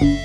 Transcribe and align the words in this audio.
Buenas, 0.00 0.16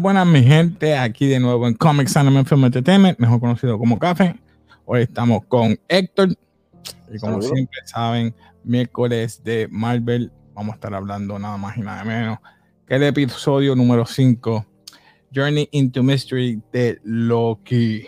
buenas, 0.00 0.26
mi 0.26 0.44
gente. 0.44 0.96
Aquí 0.96 1.26
de 1.26 1.40
nuevo 1.40 1.66
en 1.66 1.74
Comics 1.74 2.16
Anime 2.16 2.44
Film 2.44 2.64
Entertainment, 2.64 3.18
mejor 3.18 3.40
conocido 3.40 3.76
como 3.76 3.98
Café. 3.98 4.38
Hoy 4.84 5.02
estamos 5.02 5.44
con 5.46 5.76
Héctor. 5.88 6.28
Y 7.12 7.18
como 7.18 7.42
siempre 7.42 7.80
saben, 7.86 8.32
miércoles 8.62 9.42
de 9.42 9.66
Marvel, 9.68 10.30
vamos 10.54 10.74
a 10.74 10.76
estar 10.76 10.94
hablando 10.94 11.40
nada 11.40 11.56
más 11.56 11.76
y 11.76 11.80
nada 11.80 12.04
menos 12.04 12.38
el 12.88 13.02
episodio 13.02 13.76
número 13.76 14.06
5, 14.06 14.64
Journey 15.34 15.68
into 15.72 16.02
Mystery 16.02 16.62
de 16.72 16.98
Loki. 17.04 18.06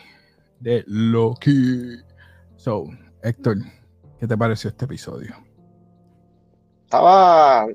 De 0.58 0.84
Loki. 0.86 1.98
So, 2.56 2.86
Héctor, 3.22 3.58
¿qué 4.18 4.26
te 4.26 4.36
pareció 4.36 4.70
este 4.70 4.86
episodio? 4.86 5.34
Estaba 6.84 7.66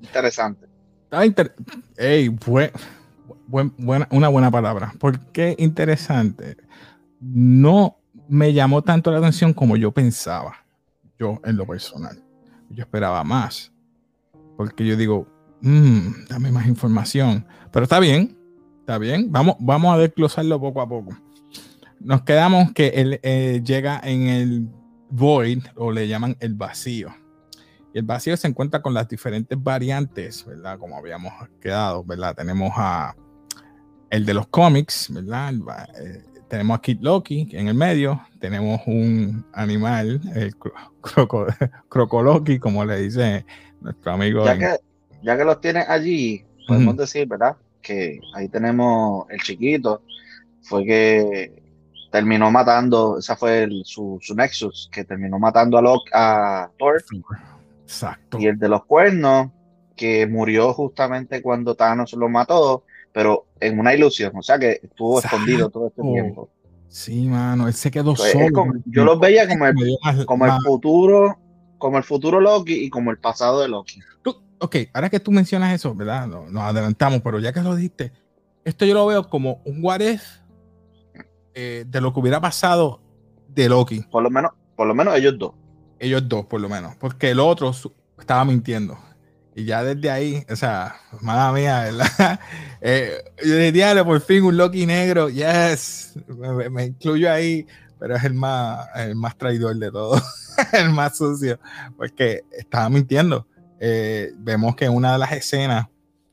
interesante. 0.00 0.66
Estaba 1.04 1.26
interesante. 1.26 1.72
Ey, 1.96 2.34
fue 2.40 2.72
buena, 3.46 4.08
una 4.10 4.28
buena 4.28 4.50
palabra. 4.50 4.94
¿Por 4.98 5.20
qué 5.32 5.54
interesante? 5.58 6.56
No 7.20 7.98
me 8.26 8.54
llamó 8.54 8.82
tanto 8.82 9.10
la 9.10 9.18
atención 9.18 9.52
como 9.52 9.76
yo 9.76 9.92
pensaba, 9.92 10.64
yo 11.18 11.40
en 11.44 11.56
lo 11.56 11.66
personal. 11.66 12.22
Yo 12.70 12.82
esperaba 12.82 13.22
más, 13.22 13.70
porque 14.56 14.86
yo 14.86 14.96
digo, 14.96 15.33
mmm, 15.64 16.26
dame 16.28 16.52
más 16.52 16.66
información. 16.66 17.46
Pero 17.72 17.84
está 17.84 17.98
bien, 17.98 18.36
está 18.80 18.98
bien. 18.98 19.32
Vamos, 19.32 19.56
vamos 19.58 19.94
a 19.94 19.98
desglosarlo 19.98 20.60
poco 20.60 20.80
a 20.80 20.88
poco. 20.88 21.16
Nos 22.00 22.22
quedamos 22.22 22.72
que 22.72 22.88
él 22.88 23.20
eh, 23.22 23.62
llega 23.64 24.00
en 24.04 24.28
el 24.28 24.68
void, 25.10 25.62
o 25.76 25.90
le 25.90 26.08
llaman 26.08 26.36
el 26.40 26.54
vacío. 26.54 27.14
Y 27.92 27.98
el 27.98 28.04
vacío 28.04 28.36
se 28.36 28.48
encuentra 28.48 28.82
con 28.82 28.92
las 28.92 29.08
diferentes 29.08 29.60
variantes, 29.60 30.44
¿verdad? 30.44 30.78
Como 30.78 30.96
habíamos 30.96 31.32
quedado, 31.60 32.04
¿verdad? 32.04 32.34
Tenemos 32.34 32.72
a 32.76 33.14
el 34.10 34.26
de 34.26 34.34
los 34.34 34.48
cómics, 34.48 35.08
¿verdad? 35.12 35.54
Eh, 36.00 36.24
tenemos 36.48 36.78
a 36.78 36.80
Kid 36.82 36.98
Loki 37.00 37.48
en 37.52 37.68
el 37.68 37.74
medio, 37.74 38.20
tenemos 38.38 38.80
un 38.86 39.46
animal, 39.52 40.20
el 40.34 40.54
croco, 41.88 42.22
Loki, 42.22 42.58
como 42.58 42.84
le 42.84 42.98
dice 42.98 43.46
nuestro 43.80 44.12
amigo. 44.12 44.44
Ya, 44.44 44.58
que, 44.58 44.78
ya 45.24 45.36
que 45.36 45.44
los 45.44 45.60
tienes 45.60 45.88
allí, 45.88 46.44
podemos 46.66 46.96
decir, 46.96 47.26
¿verdad? 47.26 47.56
Que 47.80 48.20
ahí 48.34 48.48
tenemos 48.48 49.26
el 49.30 49.40
chiquito, 49.40 50.02
fue 50.62 50.84
que 50.84 51.62
terminó 52.10 52.50
matando, 52.50 53.18
esa 53.18 53.36
fue 53.36 53.68
su, 53.84 54.20
Nexus, 54.36 54.88
que 54.92 55.04
terminó 55.04 55.38
matando 55.38 55.78
a, 55.78 55.82
Loki, 55.82 56.10
a 56.12 56.70
Thor. 56.78 57.02
Exacto. 57.82 58.38
Y 58.38 58.46
el 58.46 58.58
de 58.58 58.68
los 58.68 58.84
cuernos, 58.84 59.50
que 59.96 60.26
murió 60.26 60.72
justamente 60.72 61.42
cuando 61.42 61.74
Thanos 61.74 62.12
lo 62.14 62.28
mató, 62.28 62.84
pero 63.12 63.46
en 63.60 63.78
una 63.78 63.94
ilusión, 63.94 64.32
o 64.34 64.42
sea 64.42 64.58
que 64.58 64.80
estuvo 64.82 65.20
escondido 65.20 65.70
todo 65.70 65.88
este 65.88 66.02
tiempo. 66.02 66.48
Sí, 66.88 67.26
mano, 67.26 67.66
él 67.66 67.74
se 67.74 67.90
quedó 67.90 68.14
pues, 68.14 68.32
solo. 68.32 68.72
yo 68.86 69.04
los 69.04 69.18
veía 69.18 69.48
como 69.48 69.66
el, 69.66 69.74
como 70.26 70.46
el 70.46 70.52
futuro, 70.64 71.38
como 71.78 71.98
el 71.98 72.04
futuro 72.04 72.40
Loki 72.40 72.74
y 72.74 72.90
como 72.90 73.10
el 73.10 73.18
pasado 73.18 73.60
de 73.60 73.68
Loki. 73.68 74.00
Ok, 74.64 74.76
ahora 74.92 75.10
que 75.10 75.20
tú 75.20 75.30
mencionas 75.30 75.72
eso, 75.74 75.94
¿verdad? 75.94 76.26
Nos, 76.26 76.62
adelantamos, 76.62 77.20
pero 77.22 77.38
ya 77.38 77.52
que 77.52 77.60
lo 77.60 77.76
dijiste, 77.76 78.12
esto 78.64 78.84
yo 78.84 78.94
lo 78.94 79.06
veo 79.06 79.28
como 79.28 79.62
un 79.64 79.84
what 79.84 80.00
eh, 81.54 81.84
de 81.86 82.00
lo 82.00 82.12
que 82.12 82.20
hubiera 82.20 82.40
pasado 82.40 83.00
de 83.48 83.68
Loki. 83.68 84.00
Por 84.10 84.22
lo 84.22 84.30
menos, 84.30 84.52
por 84.76 84.86
lo 84.86 84.94
menos 84.94 85.14
ellos 85.16 85.38
dos. 85.38 85.52
Ellos 85.98 86.28
dos, 86.28 86.46
por 86.46 86.60
lo 86.60 86.68
menos, 86.68 86.96
porque 86.96 87.30
el 87.30 87.40
otro 87.40 87.72
estaba 88.18 88.44
mintiendo. 88.44 88.98
Y 89.54 89.64
ya 89.66 89.84
desde 89.84 90.10
ahí, 90.10 90.44
o 90.50 90.56
sea, 90.56 90.96
madre 91.20 91.60
mía, 91.62 91.80
¿verdad? 91.84 92.40
Eh, 92.86 93.24
yo 93.42 93.56
diría, 93.56 94.04
por 94.04 94.20
fin 94.20 94.42
un 94.42 94.58
Loki 94.58 94.84
negro, 94.84 95.30
yes, 95.30 96.18
me, 96.70 96.84
incluyo 96.84 97.32
ahí, 97.32 97.66
pero 97.98 98.14
es 98.14 98.24
el 98.24 98.34
más, 98.34 98.86
el 98.94 99.16
más 99.16 99.38
traidor 99.38 99.76
de 99.76 99.90
todos, 99.90 100.22
el 100.74 100.90
más 100.90 101.16
sucio, 101.16 101.58
porque 101.96 102.42
estaba 102.52 102.90
mintiendo. 102.90 103.46
Eh, 103.80 104.32
vemos 104.36 104.76
que 104.76 104.86
en 104.86 104.94
una 104.94 105.12
de 105.12 105.18
las 105.18 105.32
escenas 105.32 105.88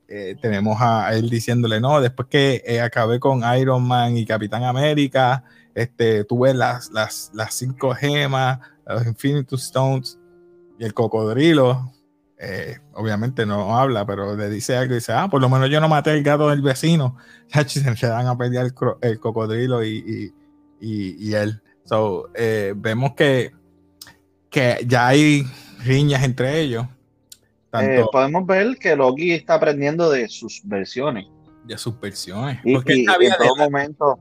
eh, 0.08 0.36
tenemos 0.42 0.78
a 0.82 1.14
él 1.14 1.30
diciéndole, 1.30 1.80
no, 1.80 2.02
después 2.02 2.28
que 2.30 2.82
acabé 2.84 3.20
con 3.20 3.42
Iron 3.58 3.84
Man 3.84 4.18
y 4.18 4.26
Capitán 4.26 4.64
América, 4.64 5.44
este, 5.74 6.24
tuve 6.26 6.54
las, 6.54 6.92
las, 6.92 7.32
las 7.34 7.54
cinco 7.54 7.94
gemas, 7.94 8.60
los 8.86 9.06
Infinity 9.06 9.56
Stones 9.56 10.20
y 10.78 10.84
el 10.84 10.94
cocodrilo 10.94 11.92
eh, 12.44 12.80
obviamente 12.94 13.46
no 13.46 13.78
habla, 13.78 14.04
pero 14.04 14.36
le 14.36 14.50
dice 14.50 14.76
algo 14.76 14.94
y 14.94 14.96
dice, 14.96 15.14
ah, 15.14 15.28
por 15.30 15.40
lo 15.40 15.48
menos 15.48 15.70
yo 15.70 15.80
no 15.80 15.88
maté 15.88 16.10
el 16.12 16.24
gato 16.24 16.50
del 16.50 16.64
vecino. 16.64 17.16
Se 17.68 18.08
dan 18.08 18.26
a 18.26 18.36
pelear 18.36 18.74
el, 19.02 19.20
cocodrilo 19.20 19.86
y, 19.86 20.34
él. 20.82 21.62
So, 21.86 22.32
eh, 22.34 22.74
vemos 22.76 23.14
que, 23.14 23.52
que 24.50 24.84
ya 24.88 25.08
hay 25.08 25.46
riñas 25.86 26.24
entre 26.24 26.60
ellos. 26.62 26.88
Eh, 27.80 28.04
podemos 28.12 28.46
ver 28.46 28.78
que 28.78 28.96
Loki 28.96 29.32
está 29.32 29.56
aprendiendo 29.56 30.10
de 30.10 30.28
sus 30.28 30.62
versiones. 30.66 31.26
De 31.64 31.78
sus 31.78 31.98
versiones. 32.00 32.60
Porque 32.64 32.94
en 32.94 33.06
todo 33.38 33.56
momento, 33.56 34.20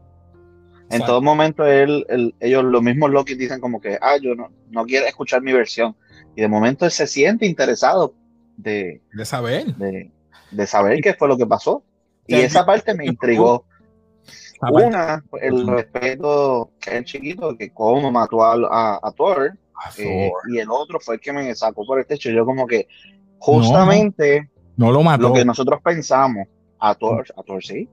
en 0.91 1.03
todo 1.03 1.21
momento 1.21 1.67
él, 1.67 2.35
ellos, 2.39 2.65
los 2.65 2.83
mismos 2.83 3.11
Loki 3.11 3.35
dicen 3.35 3.61
como 3.61 3.81
que, 3.81 3.99
ah, 4.01 4.17
yo 4.21 4.35
no, 4.35 4.51
no 4.71 4.85
quiero 4.85 5.07
escuchar 5.07 5.43
mi 5.43 5.53
versión 5.53 5.97
y 6.37 6.43
de 6.43 6.49
momento 6.49 6.85
él 6.85 6.91
se 6.91 7.07
siente 7.07 7.47
interesado 7.47 8.15
de, 8.57 9.01
de 9.13 9.25
saber. 9.25 9.75
De, 9.77 10.67
saber 10.67 11.01
qué 11.01 11.15
fue 11.15 11.29
lo 11.29 11.37
que 11.37 11.47
pasó. 11.47 11.83
Y 12.27 12.37
esa 12.37 12.65
parte 12.65 12.95
me 12.95 13.07
intrigó. 13.07 13.65
Una, 14.61 15.25
el 15.41 15.67
respeto 15.67 16.73
que 16.81 16.99
es 16.99 17.05
chiquito, 17.05 17.57
que 17.57 17.73
cómo 17.73 18.13
mató 18.13 18.45
a, 18.45 19.01
a, 19.03 19.13
Thor. 19.13 19.57
Eh, 19.97 20.31
y 20.49 20.59
el 20.59 20.71
otro 20.71 21.01
fue 21.01 21.15
el 21.15 21.21
que 21.21 21.33
me 21.33 21.55
sacó 21.55 21.87
por 21.87 21.99
el 21.99 22.07
techo. 22.07 22.31
Yo 22.31 22.45
como 22.45 22.67
que 22.67 22.87
justamente 23.41 24.49
no, 24.77 24.93
lo 24.93 25.03
mató. 25.03 25.29
Lo 25.29 25.35
que 25.35 25.45
nosotros 25.45 25.81
pensamos, 25.83 26.47
a 26.79 26.95
Thor, 26.95 27.27
a 27.37 27.43
Thor 27.43 27.65
sí. 27.65 27.89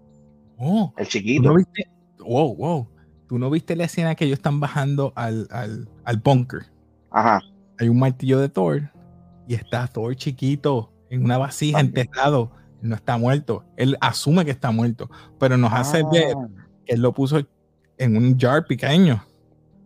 Oh, 0.59 0.93
el 0.97 1.07
chiquito. 1.07 1.53
Wow, 2.19 2.55
wow. 2.55 2.87
¿Tú 3.27 3.39
no 3.39 3.49
viste 3.49 3.75
la 3.75 3.85
escena 3.85 4.13
que 4.13 4.25
ellos 4.25 4.37
están 4.37 4.59
bajando 4.59 5.11
al, 5.15 5.47
al, 5.49 5.89
al 6.05 6.17
bunker? 6.17 6.67
Ajá 7.09 7.41
hay 7.79 7.89
un 7.89 7.99
martillo 7.99 8.39
de 8.39 8.49
Thor 8.49 8.89
y 9.47 9.53
está 9.53 9.87
Thor 9.87 10.15
chiquito 10.15 10.91
en 11.09 11.23
una 11.23 11.37
vasija 11.37 11.79
enterrado. 11.79 12.51
No 12.81 12.95
está 12.95 13.17
muerto. 13.17 13.63
Él 13.75 13.97
asume 14.01 14.45
que 14.45 14.51
está 14.51 14.71
muerto, 14.71 15.09
pero 15.39 15.57
nos 15.57 15.73
hace 15.73 16.03
ver 16.11 16.35
ah. 16.35 16.47
que 16.85 16.93
él 16.93 17.01
lo 17.01 17.13
puso 17.13 17.41
en 17.97 18.17
un 18.17 18.37
jar 18.37 18.65
pequeño. 18.65 19.23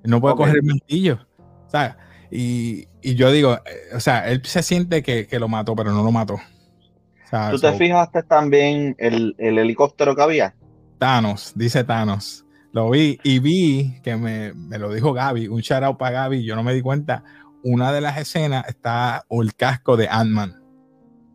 Él 0.03 0.11
no 0.11 0.19
puede 0.19 0.35
coger 0.35 0.57
el 0.57 0.63
martillo. 0.63 1.19
O 1.67 1.69
sea, 1.69 1.97
y, 2.31 2.87
y, 3.01 3.15
yo 3.15 3.31
digo, 3.31 3.55
eh, 3.55 3.95
o 3.95 3.99
sea, 3.99 4.29
él 4.29 4.41
se 4.45 4.63
siente 4.63 5.03
que, 5.03 5.27
que 5.27 5.39
lo 5.39 5.47
mató, 5.47 5.75
pero 5.75 5.91
no 5.91 6.03
lo 6.03 6.11
mató. 6.11 6.39
¿Tú 7.51 7.59
te 7.59 7.71
fijaste 7.73 8.23
también 8.23 8.95
el, 8.97 9.35
el, 9.37 9.57
helicóptero 9.57 10.15
que 10.15 10.21
había? 10.21 10.55
Thanos, 10.97 11.53
dice 11.55 11.83
Thanos. 11.83 12.45
Lo 12.73 12.89
vi 12.89 13.19
y 13.23 13.39
vi 13.39 13.99
que 14.01 14.15
me, 14.15 14.53
me 14.53 14.77
lo 14.77 14.93
dijo 14.93 15.13
Gaby, 15.13 15.47
un 15.47 15.61
shout 15.61 15.83
out 15.83 15.97
para 15.97 16.23
Gaby, 16.23 16.43
yo 16.43 16.55
no 16.55 16.63
me 16.63 16.73
di 16.73 16.81
cuenta 16.81 17.23
una 17.63 17.91
de 17.91 18.01
las 18.01 18.17
escenas 18.17 18.67
está 18.67 19.25
el 19.29 19.55
casco 19.55 19.97
de 19.97 20.07
Ant-Man, 20.09 20.61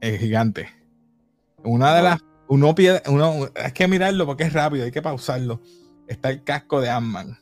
el 0.00 0.18
gigante. 0.18 0.68
Una 1.62 1.94
de 1.94 2.02
las, 2.02 2.20
uno 2.48 2.74
pide, 2.74 3.02
uno, 3.06 3.48
hay 3.54 3.72
que 3.72 3.88
mirarlo 3.88 4.26
porque 4.26 4.44
es 4.44 4.52
rápido, 4.52 4.84
hay 4.84 4.90
que 4.90 5.02
pausarlo. 5.02 5.60
Está 6.08 6.30
el 6.30 6.42
casco 6.44 6.80
de 6.80 6.90
Ant-Man. 6.90 7.38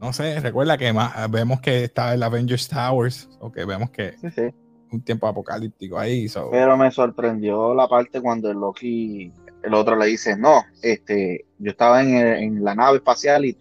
No 0.00 0.12
sé, 0.12 0.38
recuerda 0.40 0.78
que 0.78 0.92
más, 0.92 1.30
vemos 1.30 1.60
que 1.60 1.84
está 1.84 2.14
el 2.14 2.22
Avengers 2.22 2.68
Towers, 2.68 3.28
o 3.40 3.50
que 3.50 3.64
vemos 3.64 3.90
que 3.90 4.12
sí, 4.18 4.54
un 4.92 5.02
tiempo 5.02 5.26
apocalíptico 5.26 5.98
ahí. 5.98 6.26
Pero 6.50 6.76
me 6.76 6.90
sorprendió 6.90 7.74
la 7.74 7.88
parte 7.88 8.20
cuando 8.20 8.50
el 8.50 8.58
Loki, 8.58 9.32
el 9.62 9.74
otro 9.74 9.96
le 9.96 10.06
dice, 10.06 10.36
no, 10.36 10.62
este, 10.82 11.46
yo 11.58 11.70
estaba 11.70 12.02
en, 12.02 12.62
la 12.62 12.74
nave 12.74 12.98
espacial 12.98 13.44
y 13.44 13.56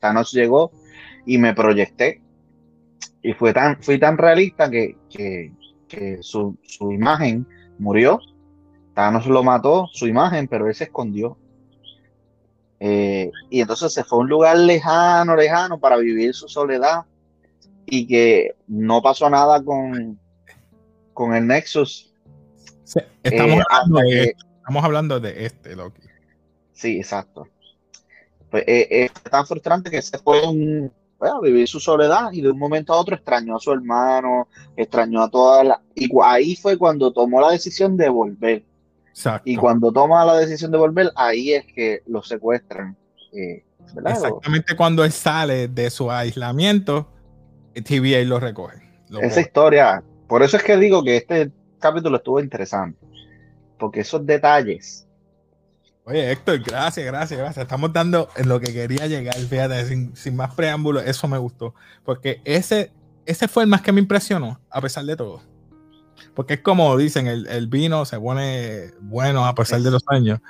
Thanos 0.00 0.32
llegó 0.32 0.70
y 1.24 1.38
me 1.38 1.54
proyecté 1.54 2.20
y 3.22 3.32
fue 3.32 3.52
tan, 3.52 3.82
fui 3.82 3.98
tan 3.98 4.16
realista 4.18 4.70
que, 4.70 4.96
su, 6.20 6.56
imagen 6.92 7.46
murió. 7.78 8.20
Thanos 8.94 9.26
lo 9.26 9.42
mató, 9.42 9.88
su 9.92 10.06
imagen, 10.06 10.48
pero 10.48 10.68
él 10.68 10.74
se 10.74 10.84
escondió. 10.84 11.36
Eh, 12.78 13.30
y 13.50 13.60
entonces 13.60 13.92
se 13.92 14.04
fue 14.04 14.18
a 14.18 14.20
un 14.22 14.28
lugar 14.28 14.58
lejano, 14.58 15.34
lejano 15.34 15.78
para 15.78 15.96
vivir 15.96 16.34
su 16.34 16.48
soledad 16.48 17.04
y 17.86 18.06
que 18.06 18.54
no 18.66 19.00
pasó 19.00 19.30
nada 19.30 19.62
con, 19.62 20.18
con 21.14 21.34
el 21.34 21.46
Nexus. 21.46 22.12
estamos, 23.22 23.58
eh, 23.58 23.62
hablando 23.70 24.00
de, 24.00 24.36
estamos 24.56 24.84
hablando 24.84 25.20
de 25.20 25.46
este 25.46 25.76
Loki. 25.76 26.02
Sí, 26.72 26.98
exacto. 26.98 27.48
Pues 28.50 28.64
eh, 28.66 28.88
es 28.90 29.12
tan 29.30 29.46
frustrante 29.46 29.90
que 29.90 30.02
se 30.02 30.18
fue 30.18 30.46
un, 30.46 30.92
a 31.20 31.40
vivir 31.40 31.66
su 31.66 31.80
soledad 31.80 32.32
y 32.32 32.42
de 32.42 32.50
un 32.50 32.58
momento 32.58 32.92
a 32.92 33.00
otro 33.00 33.16
extrañó 33.16 33.56
a 33.56 33.60
su 33.60 33.72
hermano, 33.72 34.48
extrañó 34.76 35.22
a 35.22 35.30
toda 35.30 35.64
la... 35.64 35.80
Y 35.94 36.08
ahí 36.22 36.56
fue 36.56 36.76
cuando 36.76 37.12
tomó 37.12 37.40
la 37.40 37.50
decisión 37.50 37.96
de 37.96 38.08
volver. 38.08 38.64
Exacto. 39.16 39.48
Y 39.48 39.56
cuando 39.56 39.90
toma 39.90 40.26
la 40.26 40.36
decisión 40.36 40.70
de 40.70 40.76
volver, 40.76 41.10
ahí 41.16 41.54
es 41.54 41.64
que 41.72 42.02
lo 42.06 42.22
secuestran. 42.22 42.94
Eh. 43.32 43.64
Exactamente 44.04 44.76
cuando 44.76 45.04
él 45.04 45.12
sale 45.12 45.68
de 45.68 45.88
su 45.88 46.10
aislamiento, 46.10 47.08
TVA 47.72 48.24
lo 48.24 48.38
recoge. 48.38 48.82
lo 49.08 49.20
Esa 49.20 49.28
coge. 49.28 49.40
historia, 49.40 50.02
por 50.28 50.42
eso 50.42 50.58
es 50.58 50.62
que 50.62 50.76
digo 50.76 51.02
que 51.02 51.16
este 51.16 51.50
capítulo 51.78 52.18
estuvo 52.18 52.40
interesante. 52.40 52.98
Porque 53.78 54.00
esos 54.00 54.24
detalles, 54.26 55.06
Oye, 56.08 56.30
Héctor, 56.30 56.60
gracias, 56.60 57.04
gracias, 57.04 57.38
gracias. 57.40 57.64
Estamos 57.64 57.92
dando 57.92 58.28
en 58.36 58.48
lo 58.48 58.60
que 58.60 58.72
quería 58.72 59.08
llegar, 59.08 59.34
fíjate, 59.34 59.86
sin, 59.86 60.14
sin 60.14 60.36
más 60.36 60.54
preámbulos, 60.54 61.02
eso 61.04 61.26
me 61.26 61.36
gustó. 61.36 61.74
Porque 62.04 62.40
ese, 62.44 62.92
ese 63.24 63.48
fue 63.48 63.64
el 63.64 63.68
más 63.68 63.82
que 63.82 63.90
me 63.90 64.00
impresionó, 64.00 64.60
a 64.70 64.80
pesar 64.80 65.04
de 65.04 65.16
todo. 65.16 65.42
Porque 66.34 66.54
es 66.54 66.60
como 66.60 66.96
dicen, 66.96 67.26
el, 67.26 67.46
el 67.46 67.66
vino 67.68 68.04
se 68.04 68.18
pone 68.18 68.92
bueno 69.00 69.46
a 69.46 69.54
pesar 69.54 69.80
de 69.80 69.90
los 69.90 70.02
años. 70.08 70.40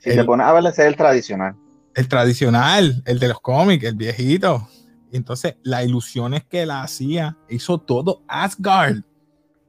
si 0.00 0.10
El- 0.10 0.16
te 0.16 0.24
pones 0.24 0.46
a 0.46 0.52
ver, 0.52 0.64
ese 0.66 0.82
es 0.82 0.88
el 0.88 0.96
tradicional. 0.96 1.54
El 1.94 2.08
tradicional, 2.08 3.02
el 3.06 3.18
de 3.18 3.28
los 3.28 3.40
cómics, 3.40 3.84
el 3.84 3.96
viejito. 3.96 4.68
Y 5.10 5.16
entonces, 5.16 5.56
las 5.62 5.84
ilusiones 5.84 6.44
que 6.44 6.62
él 6.62 6.70
hacía, 6.70 7.36
hizo 7.48 7.78
todo 7.78 8.22
Asgard. 8.28 9.02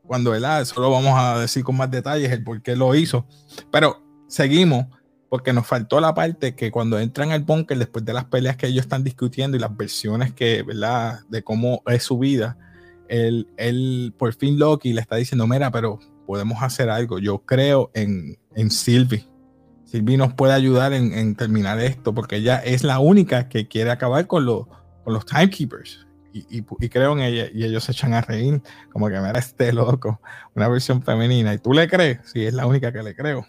Cuando 0.05 0.33
él, 0.35 0.43
ah, 0.45 0.59
eso 0.61 0.79
lo 0.81 0.91
vamos 0.91 1.13
a 1.17 1.39
decir 1.39 1.63
con 1.63 1.77
más 1.77 1.89
detalles, 1.89 2.31
el 2.31 2.43
por 2.43 2.61
qué 2.61 2.75
lo 2.75 2.93
hizo. 2.95 3.25
Pero 3.71 4.03
seguimos, 4.27 4.87
porque 5.29 5.53
nos 5.53 5.65
faltó 5.67 5.99
la 6.01 6.13
parte 6.13 6.55
que 6.55 6.71
cuando 6.71 6.99
entran 6.99 7.31
al 7.31 7.43
búnker, 7.43 7.77
después 7.77 8.03
de 8.03 8.13
las 8.13 8.25
peleas 8.25 8.57
que 8.57 8.67
ellos 8.67 8.85
están 8.85 9.03
discutiendo 9.03 9.55
y 9.55 9.59
las 9.59 9.75
versiones 9.75 10.33
que, 10.33 10.63
¿verdad?, 10.63 11.19
de 11.29 11.43
cómo 11.43 11.83
es 11.85 12.03
su 12.03 12.17
vida, 12.17 12.57
él, 13.09 13.47
él 13.57 14.13
por 14.17 14.33
fin 14.33 14.57
Loki 14.59 14.93
le 14.93 15.01
está 15.01 15.15
diciendo, 15.17 15.47
mira, 15.47 15.71
pero 15.71 15.99
podemos 16.25 16.61
hacer 16.61 16.89
algo. 16.89 17.19
Yo 17.19 17.39
creo 17.39 17.91
en, 17.93 18.37
en 18.55 18.71
Sylvie. 18.71 19.27
Sylvie 19.85 20.17
nos 20.17 20.33
puede 20.33 20.53
ayudar 20.53 20.93
en, 20.93 21.13
en 21.13 21.35
terminar 21.35 21.79
esto, 21.79 22.13
porque 22.13 22.37
ella 22.37 22.57
es 22.57 22.83
la 22.83 22.99
única 22.99 23.49
que 23.49 23.67
quiere 23.67 23.89
acabar 23.89 24.27
con, 24.27 24.45
con 24.45 25.13
los 25.13 25.25
timekeepers. 25.25 26.05
Y, 26.31 26.45
y- 26.59 26.89
creo 26.89 27.13
en 27.13 27.21
ella, 27.21 27.47
y 27.51 27.63
ellos 27.63 27.83
se 27.85 27.91
echan 27.91 28.13
a 28.13 28.21
reír, 28.21 28.61
como 28.91 29.07
que 29.09 29.17
mira 29.19 29.39
este 29.39 29.73
loco, 29.73 30.21
una 30.55 30.67
versión 30.67 31.01
femenina. 31.01 31.53
¿Y 31.55 31.57
tú 31.57 31.73
le 31.73 31.87
crees? 31.87 32.19
Sí, 32.31 32.45
es 32.45 32.53
la 32.53 32.67
única 32.67 32.93
que 32.93 33.01
le 33.01 33.15
creo. 33.15 33.47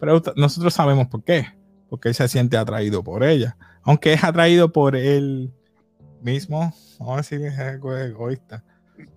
Pero 0.00 0.22
nosotros 0.36 0.72
sabemos 0.72 1.08
por 1.08 1.22
qué, 1.22 1.46
porque 1.90 2.08
él 2.08 2.14
se 2.14 2.26
siente 2.28 2.56
atraído 2.56 3.04
por 3.04 3.22
ella, 3.22 3.58
aunque 3.82 4.14
es 4.14 4.24
atraído 4.24 4.72
por 4.72 4.96
él 4.96 5.52
mismo, 6.22 6.74
vamos 6.98 7.14
a 7.14 7.16
decir 7.18 7.42
es 7.42 7.58
algo 7.58 7.94
egoísta, 7.94 8.64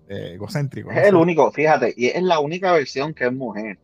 eh, 0.08 0.32
egocéntrico. 0.34 0.90
Es 0.90 1.06
el 1.08 1.14
único, 1.14 1.50
fíjate, 1.52 1.94
y 1.96 2.06
es 2.08 2.22
la 2.22 2.40
única 2.40 2.72
versión 2.72 3.14
que 3.14 3.26
es 3.26 3.32
mujer. 3.32 3.78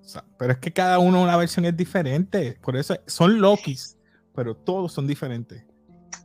O 0.00 0.04
sea, 0.04 0.24
pero 0.38 0.52
es 0.52 0.58
que 0.58 0.72
cada 0.72 0.98
uno 0.98 1.22
una 1.22 1.36
versión 1.36 1.64
es 1.66 1.76
diferente. 1.76 2.56
Por 2.62 2.76
eso 2.76 2.96
son 3.06 3.40
Lokis, 3.40 3.98
pero 4.34 4.54
todos 4.56 4.92
son 4.92 5.06
diferentes. 5.06 5.64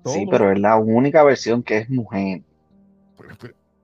Sí, 0.05 0.25
pero 0.29 0.51
es 0.51 0.59
la 0.59 0.77
única 0.77 1.23
versión 1.23 1.63
que 1.63 1.79
es 1.79 1.89
mujer. 1.89 2.41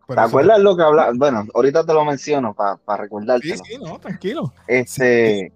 ¿Te 0.07 0.19
acuerdas 0.19 0.59
lo 0.59 0.75
que 0.75 0.83
habla? 0.83 1.11
Bueno, 1.13 1.45
ahorita 1.53 1.85
te 1.85 1.93
lo 1.93 2.03
menciono 2.03 2.53
para 2.55 2.75
Sí, 2.75 3.01
recordártelo. 3.03 3.55
sí, 3.63 3.77
no, 3.77 3.99
tranquilo. 3.99 4.53
Este, 4.67 5.51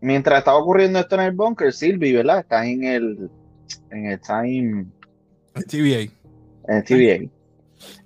mientras 0.00 0.40
estaba 0.40 0.58
ocurriendo 0.58 0.98
esto 0.98 1.14
en 1.14 1.20
el 1.22 1.32
bunker, 1.32 1.72
Sylvie, 1.72 2.12
¿verdad? 2.12 2.40
Está 2.40 2.66
en 2.66 2.84
el, 2.84 3.30
en 3.90 4.06
el 4.06 4.20
time, 4.20 4.86
TVA. 5.68 6.10
en 6.68 6.76
el 6.76 6.84
TVA. 6.84 7.30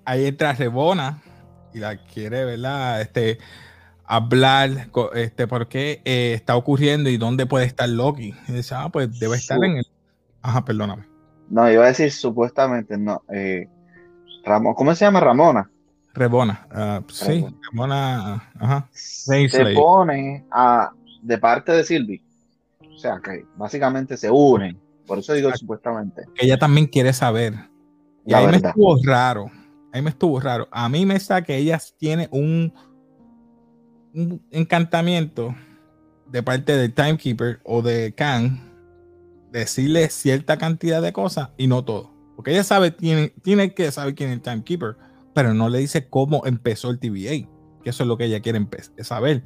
Ahí 0.05 0.27
entra 0.27 0.53
Rebona 0.53 1.23
y 1.75 1.79
la 1.79 1.97
quiere, 1.97 2.45
¿verdad? 2.45 3.01
Este, 3.01 3.39
hablar, 4.05 4.71
este, 5.15 5.47
por 5.47 5.69
qué 5.69 6.01
eh, 6.05 6.33
está 6.35 6.57
ocurriendo 6.57 7.11
y 7.11 7.17
dónde 7.17 7.47
puede 7.47 7.67
estar 7.67 7.89
Loki. 7.89 8.35
Y 8.49 8.53
dice, 8.53 8.75
ah, 8.77 8.89
pues 8.89 9.19
debe 9.19 9.37
estar 9.37 9.59
Su- 9.59 9.65
en 9.65 9.79
el. 9.79 9.87
Ajá, 10.43 10.65
perdóname. 10.65 11.07
No, 11.49 11.71
iba 11.71 11.85
a 11.85 11.89
decir 11.89 12.11
supuestamente, 12.13 12.97
no. 12.99 13.23
Eh, 13.33 13.69
Ramón, 14.45 14.75
¿cómo 14.75 14.95
se 14.95 15.05
llama 15.05 15.21
Ramona? 15.21 15.71
Rebona. 16.15 16.67
ah, 16.71 17.03
sí, 17.09 17.47
Rebona. 17.73 18.51
Ajá. 18.59 18.89
Se 18.93 19.49
pone 19.75 20.45
a, 20.51 20.91
de 21.23 21.39
parte 21.39 21.73
de 21.73 21.85
Sylvie. 21.85 22.23
O 22.95 22.99
sea, 22.99 23.21
que 23.23 23.45
básicamente 23.57 24.17
se 24.17 24.31
unen. 24.31 24.81
Por 25.07 25.19
eso 25.19 25.35
digo 25.35 25.49
Exacto. 25.49 25.61
supuestamente. 25.65 26.23
ella 26.39 26.59
también 26.59 26.87
quiere 26.87 27.13
saber. 27.13 27.55
Y 28.25 28.33
La 28.33 28.39
ahí 28.39 28.47
me 28.47 28.53
verdad. 28.53 28.71
estuvo 28.71 28.97
raro. 29.05 29.51
Ahí 29.97 30.03
me 30.03 30.11
estuvo 30.11 30.39
raro. 30.39 30.69
A 30.73 30.91
mí 30.91 31.07
me 31.07 31.17
está 31.17 31.43
que 31.43 31.57
ella 31.57 31.81
tiene 31.97 32.29
un, 32.31 32.71
encantamiento 34.51 35.55
de 36.27 36.43
parte 36.43 36.77
del 36.77 36.93
Timekeeper 36.93 37.61
o 37.65 37.81
de 37.81 38.15
Khan 38.15 38.61
decirle 39.51 40.11
cierta 40.11 40.59
cantidad 40.59 41.01
de 41.01 41.15
cosas 41.15 41.49
y 41.57 41.67
no 41.67 41.83
todo. 41.83 42.13
Porque 42.35 42.51
ella 42.51 42.63
sabe, 42.63 42.91
tiene, 42.91 43.33
tiene 43.41 43.73
que 43.73 43.91
saber 43.91 44.15
quién 44.15 44.29
es 44.29 44.35
el 44.37 44.43
Timekeeper, 44.43 44.99
pero 45.35 45.55
no 45.55 45.71
le 45.71 45.79
dice 45.79 46.11
cómo 46.11 46.45
empezó 46.45 46.91
el 46.91 46.99
TVA. 46.99 47.49
Que 47.83 47.89
eso 47.89 48.03
es 48.03 48.07
lo 48.07 48.19
que 48.19 48.27
ella 48.27 48.41
quiere 48.41 48.69
saber. 49.01 49.45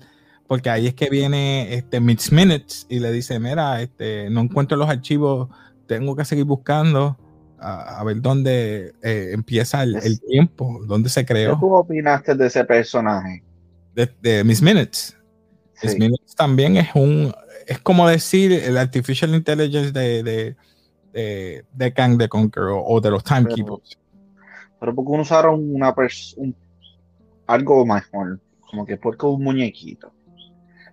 Porque 0.48 0.68
ahí 0.68 0.88
es 0.88 0.94
que 0.94 1.10
viene 1.10 1.74
este 1.74 2.00
Mitch 2.00 2.32
Minutes 2.32 2.86
y 2.88 2.98
le 2.98 3.12
dice, 3.12 3.38
mira, 3.38 3.82
este, 3.82 4.28
no 4.30 4.40
encuentro 4.40 4.76
los 4.76 4.88
archivos 4.88 5.48
tengo 5.86 6.16
que 6.16 6.24
seguir 6.24 6.44
buscando 6.44 7.16
a, 7.60 8.00
a 8.00 8.04
ver 8.04 8.20
dónde 8.20 8.94
eh, 9.02 9.30
empieza 9.32 9.82
el, 9.82 9.96
el 9.96 10.20
tiempo, 10.20 10.80
dónde 10.86 11.08
se 11.08 11.20
¿Qué 11.24 11.32
creó. 11.34 11.58
tú 11.58 11.74
opinaste 11.74 12.34
de 12.34 12.46
ese 12.46 12.64
personaje? 12.64 13.42
De, 13.94 14.10
de 14.20 14.44
Miss 14.44 14.62
Minutes. 14.62 15.16
Miss. 15.82 15.98
Minutes 15.98 16.34
también 16.34 16.76
es 16.76 16.88
un, 16.94 17.32
es 17.66 17.78
como 17.80 18.08
decir 18.08 18.52
el 18.52 18.76
artificial 18.78 19.34
intelligence 19.34 19.92
de, 19.92 20.22
de, 20.22 20.56
de, 21.12 21.64
de 21.72 21.92
Kang 21.92 22.18
the 22.18 22.28
Conqueror 22.28 22.82
o, 22.84 23.00
de 23.00 23.10
los 23.10 23.24
Timekeepers. 23.24 23.98
Pero 24.78 24.94
porque 24.94 25.10
uno 25.10 25.22
usaron 25.22 25.74
una 25.74 25.94
un- 26.36 26.54
algo 27.46 27.84
mejor. 27.86 28.40
Como 28.70 28.86
que 28.86 28.96
porque 28.96 29.26
un 29.26 29.42
muñequito. 29.42 30.12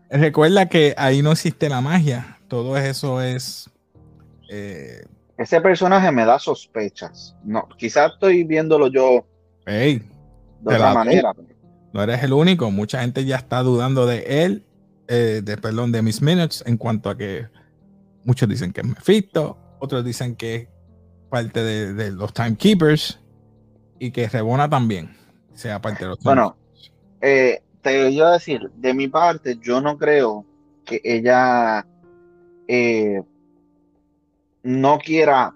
Recuerda 0.10 0.68
que 0.68 0.96
ahí 0.98 1.22
no 1.22 1.32
existe 1.34 1.70
la 1.70 1.82
magia, 1.82 2.39
todo 2.48 2.77
eso 2.77 3.22
es... 3.22 3.70
eh, 4.50 5.06
Ese 5.38 5.62
personaje 5.62 6.12
me 6.12 6.25
da 6.25 6.39
sospechas. 6.39 7.36
No, 7.44 7.67
quizás 7.77 8.13
estoy 8.13 8.44
viéndolo 8.44 8.88
yo 8.88 9.25
de 9.65 10.01
otra 10.63 10.79
la- 10.79 10.94
manera. 10.94 11.34
pero- 11.34 11.48
no 11.94 12.03
eres 12.03 12.22
el 12.24 12.34
único, 12.34 12.70
mucha 12.72 13.01
gente 13.01 13.24
ya 13.25 13.38
está 13.38 13.62
dudando 13.63 14.06
de 14.06 14.44
él, 14.46 14.65
eh, 15.08 15.41
de 15.44 15.58
perdón, 15.58 15.91
de 15.91 16.01
Miss 16.01 16.22
Minutes, 16.22 16.63
en 16.67 16.77
cuanto 16.77 17.10
a 17.10 17.17
que 17.17 17.48
muchos 18.24 18.48
dicen 18.50 18.72
que 18.74 18.82
es 18.82 18.88
Mephisto, 18.88 19.58
otros 19.79 20.03
dicen 20.03 20.36
que 20.36 20.56
es 20.56 20.67
parte 21.29 21.63
de, 21.63 21.94
de 21.94 22.12
los 22.12 22.34
Timekeepers 22.34 23.20
y 24.00 24.12
que 24.12 24.27
Rebona 24.27 24.70
también 24.70 25.15
sea 25.53 25.82
parte 25.82 26.03
de 26.03 26.10
los 26.10 26.20
Bueno. 26.20 26.56
Eh, 27.22 27.62
te 27.82 28.10
iba 28.12 28.29
a 28.29 28.34
decir, 28.34 28.70
de 28.75 28.94
mi 28.94 29.08
parte, 29.08 29.58
yo 29.62 29.82
no 29.82 29.98
creo 29.98 30.46
que 30.86 31.01
ella 31.03 31.86
eh, 32.67 33.22
no 34.64 34.98
quiera, 35.00 35.56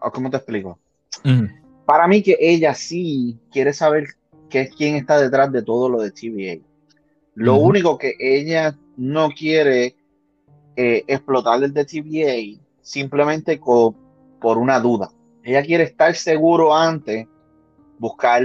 o 0.00 0.10
¿cómo 0.10 0.30
te 0.30 0.36
explico? 0.36 0.78
Para 1.86 2.06
mí 2.08 2.22
que 2.22 2.36
ella 2.40 2.74
sí 2.74 3.38
quiere 3.50 3.72
saber 3.72 4.06
qué 4.48 4.62
es 4.62 4.74
quién 4.74 4.96
está 4.96 5.20
detrás 5.20 5.52
de 5.52 5.62
todo 5.62 5.88
lo 5.88 6.00
de 6.00 6.10
TVA. 6.10 6.64
Lo 7.34 7.56
único 7.56 7.98
que 7.98 8.14
ella 8.18 8.76
no 8.96 9.30
quiere 9.30 9.96
eh, 10.76 11.04
explotar 11.06 11.60
desde 11.60 11.84
TVA 11.84 12.60
simplemente 12.80 13.58
por 13.58 14.58
una 14.58 14.80
duda. 14.80 15.10
Ella 15.42 15.62
quiere 15.62 15.84
estar 15.84 16.14
seguro 16.14 16.74
antes, 16.74 17.26
buscar 17.98 18.42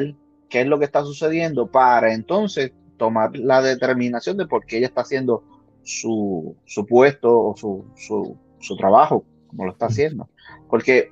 qué 0.50 0.62
es 0.62 0.68
lo 0.68 0.80
que 0.80 0.86
está 0.86 1.04
sucediendo 1.04 1.68
para 1.68 2.14
entonces 2.14 2.72
tomar 2.98 3.36
la 3.38 3.62
determinación 3.62 4.38
de 4.38 4.48
por 4.48 4.66
qué 4.66 4.78
ella 4.78 4.88
está 4.88 5.02
haciendo 5.02 5.44
su, 5.84 6.56
su 6.66 6.86
puesto 6.86 7.48
o 7.48 7.56
su, 7.56 7.86
su, 7.96 8.38
su 8.60 8.76
trabajo, 8.76 9.24
como 9.48 9.66
lo 9.66 9.72
está 9.72 9.88
haciendo. 9.88 10.30
Porque 10.70 11.12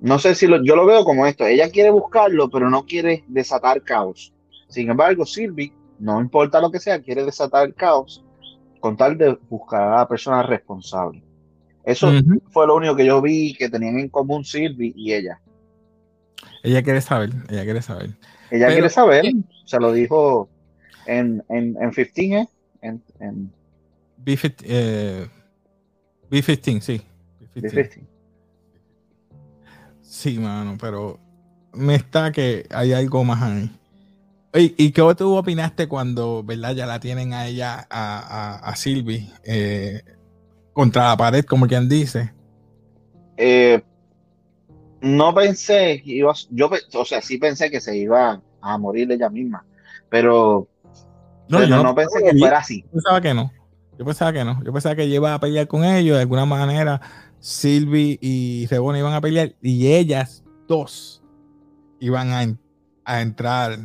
no 0.00 0.18
sé 0.18 0.34
si 0.34 0.46
lo- 0.46 0.62
yo 0.64 0.74
lo 0.76 0.86
veo 0.86 1.04
como 1.04 1.26
esto, 1.26 1.46
ella 1.46 1.70
quiere 1.70 1.90
buscarlo, 1.90 2.50
pero 2.50 2.68
no 2.70 2.84
quiere 2.86 3.24
desatar 3.28 3.82
caos. 3.82 4.32
Sin 4.68 4.90
embargo, 4.90 5.24
Sylvie, 5.26 5.72
no 5.98 6.20
importa 6.20 6.60
lo 6.60 6.70
que 6.70 6.80
sea, 6.80 7.00
quiere 7.00 7.24
desatar 7.24 7.72
caos 7.74 8.24
con 8.80 8.96
tal 8.96 9.16
de 9.16 9.38
buscar 9.48 9.82
a 9.82 9.96
la 9.98 10.08
persona 10.08 10.42
responsable. 10.42 11.22
Eso 11.84 12.10
fue 12.50 12.66
lo 12.66 12.76
único 12.76 12.94
que 12.96 13.04
yo 13.06 13.20
vi 13.20 13.54
que 13.54 13.68
tenían 13.68 13.98
en 13.98 14.08
común 14.08 14.44
Sylvie 14.44 14.92
y 14.96 15.12
ella. 15.12 15.40
Ella 16.62 16.82
quiere 16.82 17.00
saber, 17.00 17.30
ella 17.50 17.64
quiere 17.64 17.82
saber. 17.82 18.10
Ella 18.50 18.66
Pero- 18.66 18.72
quiere 18.72 18.88
saber, 18.90 19.24
se 19.64 19.80
lo 19.80 19.92
dijo 19.92 20.48
en, 21.06 21.42
en, 21.48 21.76
en 21.80 21.90
15, 21.90 22.36
¿eh? 22.36 22.48
en, 22.82 23.02
en 23.20 23.52
B15, 24.24 24.54
eh, 24.64 25.28
B15 26.30 26.80
sí. 26.80 27.02
B15. 27.54 27.72
B15. 27.72 28.06
Sí, 30.02 30.38
mano, 30.38 30.76
pero 30.80 31.18
me 31.72 31.94
está 31.94 32.32
que 32.32 32.66
hay 32.70 32.92
algo 32.92 33.24
más 33.24 33.42
ahí. 33.42 33.70
Oye, 34.54 34.74
¿Y 34.76 34.92
qué 34.92 35.02
tú 35.16 35.34
opinaste 35.34 35.88
cuando, 35.88 36.42
verdad, 36.42 36.74
ya 36.74 36.86
la 36.86 37.00
tienen 37.00 37.32
a 37.32 37.46
ella, 37.46 37.86
a, 37.88 38.18
a, 38.18 38.54
a 38.56 38.76
Sylvie, 38.76 39.30
eh, 39.44 40.02
contra 40.74 41.08
la 41.08 41.16
pared, 41.16 41.44
como 41.44 41.66
quien 41.66 41.88
dice? 41.88 42.32
Eh, 43.38 43.82
no 45.00 45.34
pensé 45.34 46.02
que 46.04 46.12
iba, 46.12 46.34
yo, 46.50 46.70
o 46.94 47.04
sea, 47.04 47.22
sí 47.22 47.38
pensé 47.38 47.70
que 47.70 47.80
se 47.80 47.96
iba 47.96 48.42
a 48.60 48.78
morir 48.78 49.10
ella 49.10 49.30
misma, 49.30 49.64
pero, 50.10 50.68
pero 51.48 51.64
yo 51.64 51.82
no, 51.82 51.94
pensé 51.94 52.22
que 52.22 52.32
yo 52.32 52.38
fuera 52.38 52.58
así. 52.58 52.84
pensaba 52.92 53.20
que 53.20 53.32
no. 53.32 53.50
Yo 53.98 54.04
pensaba 54.04 54.32
que 54.32 54.44
no. 54.44 54.62
Yo 54.64 54.72
pensaba 54.72 54.94
que 54.94 55.02
ella 55.04 55.16
iba 55.16 55.34
a 55.34 55.40
pelear 55.40 55.66
con 55.66 55.84
ellos. 55.84 56.16
De 56.16 56.22
alguna 56.22 56.46
manera, 56.46 57.00
Sylvie 57.42 58.18
y 58.20 58.66
Rebona 58.68 58.98
iban 59.00 59.12
a 59.14 59.20
pelear 59.20 59.54
y 59.60 59.88
ellas 59.88 60.44
dos 60.68 61.22
iban 61.98 62.30
a, 62.30 62.42
en- 62.44 62.58
a 63.04 63.20
entrar. 63.20 63.78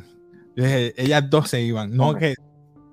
Yo 0.56 0.64
dije, 0.64 0.94
ellas 0.96 1.28
dos 1.30 1.50
se 1.50 1.62
iban, 1.62 1.96
no 1.98 2.16
que 2.16 2.36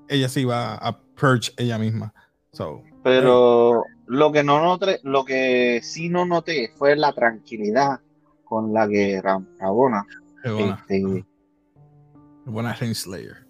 ella 0.09 0.29
se 0.29 0.41
iba 0.41 0.75
a 0.75 0.99
purge 0.99 1.53
ella 1.59 1.79
misma. 1.79 2.13
So, 2.53 2.83
Pero 3.03 3.83
lo 4.07 4.33
que 4.33 4.43
no 4.43 4.63
noté, 4.63 5.01
lo 5.03 5.25
que 5.25 5.81
sí 5.83 6.09
no 6.09 6.25
noté 6.25 6.71
fue 6.77 6.97
la 6.97 7.13
tranquilidad 7.13 8.01
con 8.45 8.73
la 8.73 8.89
que 8.89 9.21
Ra- 9.21 9.45
Rabona, 9.59 10.05
Rebona, 10.43 10.79
este, 10.89 11.25
Rebona 12.47 12.73
Renslayer. 12.75 13.47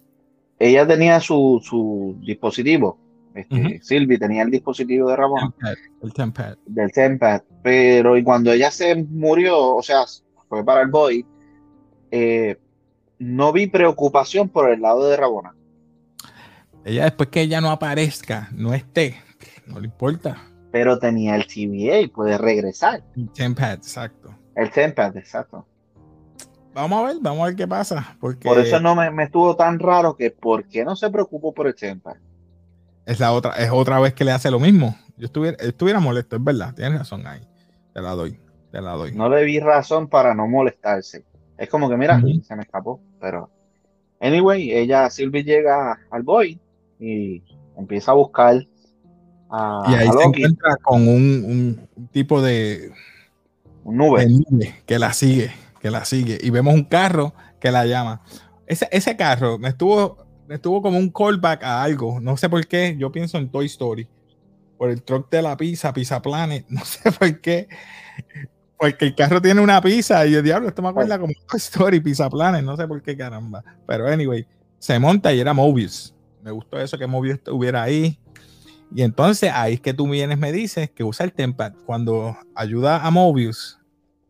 ella 0.59 0.87
tenía 0.87 1.19
su, 1.19 1.61
su 1.63 2.17
dispositivo, 2.21 2.97
este, 3.35 3.55
Ujú. 3.55 3.69
Sylvie 3.81 4.17
tenía 4.17 4.43
el 4.43 4.51
dispositivo 4.51 5.09
de 5.09 5.15
Rabona, 5.15 5.51
Tempad, 5.51 5.73
El 6.01 6.13
Tempad. 6.13 6.57
del 6.65 6.91
Tempad, 6.91 7.41
pero 7.61 8.17
y 8.17 8.23
cuando 8.23 8.51
ella 8.51 8.71
se 8.71 8.95
murió, 8.95 9.75
o 9.75 9.83
sea, 9.83 10.05
fue 10.47 10.63
para 10.63 10.81
el 10.81 10.87
boy, 10.89 11.25
eh, 12.11 12.57
no 13.19 13.51
vi 13.51 13.67
preocupación 13.67 14.49
por 14.49 14.69
el 14.69 14.81
lado 14.81 15.07
de 15.09 15.17
Rabona. 15.17 15.53
Ella 16.83 17.03
después 17.05 17.29
que 17.29 17.41
ella 17.41 17.61
no 17.61 17.71
aparezca, 17.71 18.49
no 18.53 18.73
esté, 18.73 19.15
no 19.67 19.79
le 19.79 19.87
importa. 19.87 20.37
pero 20.71 20.99
tenía 20.99 21.35
el 21.35 21.47
TVA, 21.47 22.13
puede 22.13 22.37
regresar. 22.37 23.03
El 23.15 23.29
Tempad, 23.31 23.73
exacto. 23.73 24.35
El 24.55 24.69
Tempad, 24.71 25.15
exacto. 25.17 25.65
Vamos 26.73 26.99
a 26.99 27.07
ver, 27.07 27.15
vamos 27.21 27.41
a 27.41 27.45
ver 27.47 27.55
qué 27.55 27.65
pasa. 27.67 28.17
Porque 28.19 28.47
Por 28.47 28.59
eso 28.59 28.79
no 28.81 28.95
me, 28.95 29.09
me 29.09 29.23
estuvo 29.23 29.55
tan 29.55 29.79
raro 29.79 30.15
que 30.17 30.29
¿por 30.31 30.67
qué 30.67 30.83
no 30.83 30.95
se 30.97 31.09
preocupó 31.09 31.53
por 31.53 31.67
el 31.67 31.75
Tempad? 31.75 32.17
Es 33.05 33.19
la 33.19 33.31
otra, 33.31 33.51
es 33.53 33.69
otra 33.71 33.99
vez 33.99 34.13
que 34.13 34.25
le 34.25 34.31
hace 34.31 34.51
lo 34.51 34.59
mismo. 34.59 34.97
Yo 35.17 35.25
estuviera, 35.25 35.57
estuviera 35.59 35.99
molesto, 35.99 36.35
es 36.35 36.43
verdad, 36.43 36.73
tienes 36.73 36.99
razón 36.99 37.25
ahí. 37.25 37.41
Te 37.93 38.01
la 38.01 38.11
doy, 38.11 38.39
te 38.71 38.81
la 38.81 38.91
doy. 38.91 39.13
No 39.13 39.29
le 39.29 39.43
vi 39.45 39.59
razón 39.59 40.07
para 40.07 40.33
no 40.33 40.47
molestarse. 40.47 41.23
Es 41.57 41.69
como 41.69 41.89
que, 41.89 41.95
mira, 41.95 42.21
se 42.43 42.55
me 42.55 42.63
escapó. 42.63 42.99
Pero, 43.21 43.49
anyway, 44.19 44.71
ella, 44.71 45.09
Sylvie 45.09 45.43
llega 45.43 45.97
al 46.11 46.23
boy 46.23 46.59
y 46.99 47.41
empieza 47.77 48.11
a 48.11 48.15
buscar 48.15 48.65
a, 49.49 49.83
y 49.87 49.93
ahí 49.93 50.07
a 50.07 50.11
se 50.11 50.23
encuentra 50.23 50.75
con 50.83 51.07
un, 51.07 51.87
un 51.95 52.07
tipo 52.07 52.41
de, 52.41 52.91
un 53.83 53.97
nube. 53.97 54.25
de 54.25 54.29
nube 54.29 54.75
que 54.85 54.99
la 54.99 55.13
sigue, 55.13 55.51
que 55.79 55.91
la 55.91 56.03
sigue. 56.03 56.37
Y 56.41 56.49
vemos 56.49 56.73
un 56.73 56.83
carro 56.83 57.33
que 57.59 57.71
la 57.71 57.85
llama. 57.85 58.21
Ese, 58.67 58.89
ese 58.91 59.15
carro 59.15 59.57
me 59.57 59.69
estuvo, 59.69 60.24
estuvo 60.49 60.81
como 60.81 60.97
un 60.97 61.09
callback 61.09 61.63
a 61.63 61.83
algo. 61.83 62.19
No 62.19 62.37
sé 62.37 62.49
por 62.49 62.65
qué. 62.67 62.95
Yo 62.97 63.11
pienso 63.11 63.37
en 63.37 63.49
Toy 63.49 63.65
Story. 63.65 64.07
Por 64.77 64.89
el 64.89 65.01
truck 65.03 65.29
de 65.29 65.41
la 65.41 65.55
pizza, 65.55 65.93
Pizza 65.93 66.21
Planet. 66.21 66.65
No 66.69 66.83
sé 66.83 67.11
por 67.11 67.39
qué. 67.41 67.67
Porque 68.77 69.05
el 69.05 69.15
carro 69.15 69.41
tiene 69.41 69.61
una 69.61 69.81
pizza 69.81 70.25
y 70.27 70.33
yo, 70.33 70.41
diablo, 70.41 70.67
esto 70.67 70.81
me 70.81 70.89
acuerda 70.89 71.17
como 71.17 71.33
Toy 71.49 71.57
Story, 71.57 71.99
Pizza 71.99 72.29
Planet. 72.29 72.63
No 72.63 72.75
sé 72.75 72.87
por 72.87 73.01
qué, 73.01 73.15
caramba. 73.15 73.63
Pero 73.87 74.07
anyway, 74.07 74.45
se 74.79 74.99
monta 74.99 75.33
y 75.33 75.39
era 75.39 75.53
Mobius. 75.53 76.13
Me 76.43 76.51
gustó 76.51 76.79
eso 76.79 76.97
que 76.97 77.07
Mobius 77.07 77.35
estuviera 77.35 77.83
ahí. 77.83 78.19
Y 78.93 79.01
entonces 79.01 79.51
ahí 79.53 79.75
es 79.75 79.81
que 79.81 79.93
tú 79.93 80.07
vienes, 80.07 80.37
me 80.37 80.51
dices 80.51 80.89
que 80.91 81.03
usa 81.03 81.25
el 81.25 81.33
Tempad. 81.33 81.73
Cuando 81.85 82.37
ayuda 82.53 83.05
a 83.05 83.11
Mobius, 83.11 83.79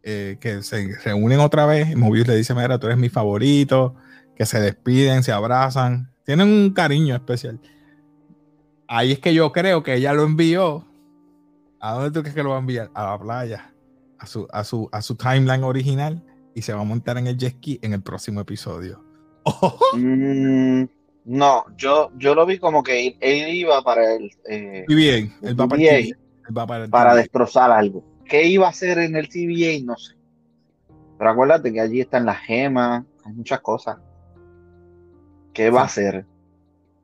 eh, 0.04 0.38
que 0.40 0.64
se 0.64 0.96
reúnen 1.04 1.40
otra 1.40 1.66
vez, 1.66 1.96
Mobius 1.96 2.28
le 2.28 2.36
dice, 2.36 2.54
mira, 2.54 2.80
tú 2.80 2.88
eres 2.88 2.98
mi 2.98 3.10
favorito, 3.10 3.96
que 4.36 4.46
se 4.46 4.60
despiden, 4.60 5.24
se 5.24 5.32
abrazan, 5.32 6.12
tienen 6.26 6.48
un 6.50 6.72
cariño 6.72 7.16
especial. 7.16 7.60
Ahí 8.88 9.14
es 9.14 9.20
que 9.20 9.34
yo 9.34 9.52
creo 9.52 9.84
que 9.84 9.96
ella 9.96 10.14
lo 10.14 10.24
envió. 10.24 10.86
¿A 11.80 11.94
dónde 11.94 12.12
tú 12.12 12.22
crees 12.22 12.36
que 12.36 12.44
lo 12.44 12.50
va 12.52 12.58
a 12.58 12.60
enviar? 12.60 12.90
A 12.94 13.12
la 13.12 13.20
playa, 13.20 13.74
a 14.20 14.26
su, 14.26 14.48
a 14.52 14.64
su, 14.64 14.90
a 14.92 15.02
su 15.02 15.16
timeline 15.16 15.64
original 15.64 16.24
y 16.54 16.62
se 16.62 16.74
va 16.74 16.82
a 16.82 16.86
montar 16.86 17.18
en 17.18 17.28
el 17.28 17.38
jet 17.38 17.56
ski 17.56 17.80
en 17.82 17.94
el 17.94 18.02
próximo 18.02 18.42
episodio. 18.42 19.04
Mm, 19.94 20.86
no, 21.26 21.66
yo, 21.78 22.12
yo 22.18 22.36
lo 22.36 22.46
vi 22.46 22.60
como 22.60 22.84
que 22.84 23.08
él, 23.08 23.18
él 23.20 23.54
iba 23.56 23.82
para 23.82 24.16
el, 24.16 24.30
eh, 24.48 24.86
Muy 24.88 24.96
bien, 24.96 25.34
él 25.42 25.60
va 25.60 25.68
para 25.68 25.82
el 25.82 26.16
él 26.48 26.58
va 26.58 26.68
para 26.68 26.84
el 26.86 26.90
para 26.90 27.12
TVA. 27.12 27.16
destrozar 27.18 27.72
algo. 27.72 28.04
¿Qué 28.26 28.48
iba 28.48 28.68
a 28.68 28.70
hacer 28.70 29.00
en 29.00 29.16
el 29.16 29.30
TVA? 29.30 29.84
No 29.84 29.98
sé. 29.98 30.16
Pero 31.18 31.30
acuérdate 31.30 31.72
que 31.72 31.80
allí 31.80 32.02
están 32.02 32.26
las 32.26 32.40
gemas, 32.40 33.04
hay 33.24 33.34
muchas 33.34 33.62
cosas. 33.62 33.98
¿Qué 35.56 35.72
va 35.72 35.82
a 35.82 35.86
hacer? 35.86 36.26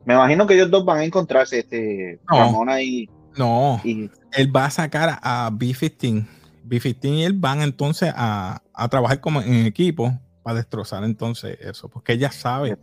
Me 0.06 0.14
imagino 0.14 0.46
que 0.46 0.54
ellos 0.54 0.70
dos 0.70 0.86
van 0.86 1.00
a 1.00 1.04
encontrarse, 1.06 1.60
este, 1.60 2.20
No. 2.30 2.38
Ramona 2.38 2.82
y, 2.84 3.10
No, 3.38 3.82
y 3.84 4.10
él 4.34 4.56
va 4.56 4.66
a 4.66 4.70
sacar 4.70 5.20
a 5.24 5.50
B15. 5.52 6.28
B15 6.68 7.06
y 7.18 7.24
él 7.24 7.34
van 7.34 7.62
entonces 7.62 8.14
a, 8.16 8.62
a 8.74 8.88
trabajar 8.90 9.20
como 9.20 9.42
en 9.42 9.66
equipo 9.66 10.12
para 10.44 10.58
destrozar 10.58 11.04
entonces 11.04 11.58
eso, 11.62 11.90
porque 11.90 12.14
ella 12.14 12.32
sabe. 12.32 12.78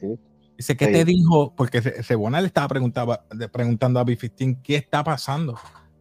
Dice, 0.56 0.76
¿qué 0.76 0.86
Sí. 0.86 0.92
te 0.92 1.04
dijo? 1.04 1.54
Porque 1.54 1.80
Rebona 1.80 2.40
le 2.40 2.46
estaba 2.48 2.66
preguntaba- 2.68 3.24
preguntando 3.52 4.00
a 4.00 4.04
B15, 4.04 4.60
¿qué 4.62 4.76
está 4.76 5.04
pasando? 5.04 5.56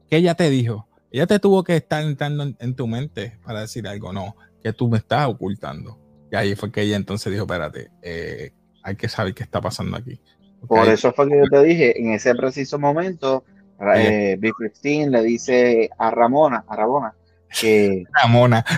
¿Qué 0.09 0.17
ella 0.17 0.33
te 0.35 0.49
dijo? 0.49 0.87
Ella 1.11 1.27
te 1.27 1.39
tuvo 1.39 1.63
que 1.63 1.75
estar 1.75 2.03
entrando 2.03 2.43
en, 2.43 2.55
en 2.59 2.75
tu 2.75 2.87
mente 2.87 3.37
para 3.43 3.61
decir 3.61 3.87
algo, 3.87 4.11
no, 4.13 4.35
que 4.63 4.73
tú 4.73 4.89
me 4.89 4.97
estás 4.97 5.27
ocultando. 5.27 5.99
Y 6.31 6.35
ahí 6.35 6.55
fue 6.55 6.71
que 6.71 6.81
ella 6.81 6.95
entonces 6.97 7.31
dijo, 7.31 7.43
espérate, 7.45 7.89
eh, 8.01 8.51
hay 8.83 8.95
que 8.95 9.07
saber 9.09 9.33
qué 9.33 9.43
está 9.43 9.59
pasando 9.61 9.97
aquí. 9.97 10.19
Por 10.67 10.87
eso 10.87 11.13
fue 11.13 11.29
que 11.29 11.37
yo 11.37 11.43
te 11.49 11.63
dije, 11.63 11.99
en 12.01 12.11
ese 12.13 12.33
preciso 12.35 12.79
momento, 12.79 13.43
Ella- 13.79 14.31
eh, 14.33 14.37
B15 14.39 15.09
le 15.09 15.23
dice 15.23 15.89
a 15.97 16.09
Ramona, 16.11 16.63
a 16.67 16.75
Ramona, 16.75 17.13
que 17.61 18.03
Ramona. 18.23 18.65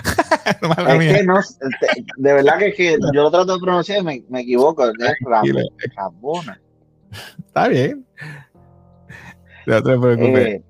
Es 1.00 1.16
que 1.16 1.24
no, 1.24 1.40
de 2.16 2.32
verdad 2.32 2.58
que, 2.58 2.68
es 2.68 2.74
que 2.76 2.92
yo 3.14 3.22
lo 3.22 3.30
trato 3.30 3.54
de 3.54 3.60
pronunciar 3.60 4.00
y 4.00 4.04
me, 4.04 4.24
me 4.28 4.40
equivoco, 4.42 4.86
es 4.86 4.92
Tranquila. 5.24 5.62
Ram- 5.62 5.94
Ramona. 5.96 6.60
Está 7.46 7.68
bien. 7.68 8.06
No 9.66 9.82
te 9.82 9.98
preocupes. 9.98 10.48
Eh, 10.48 10.62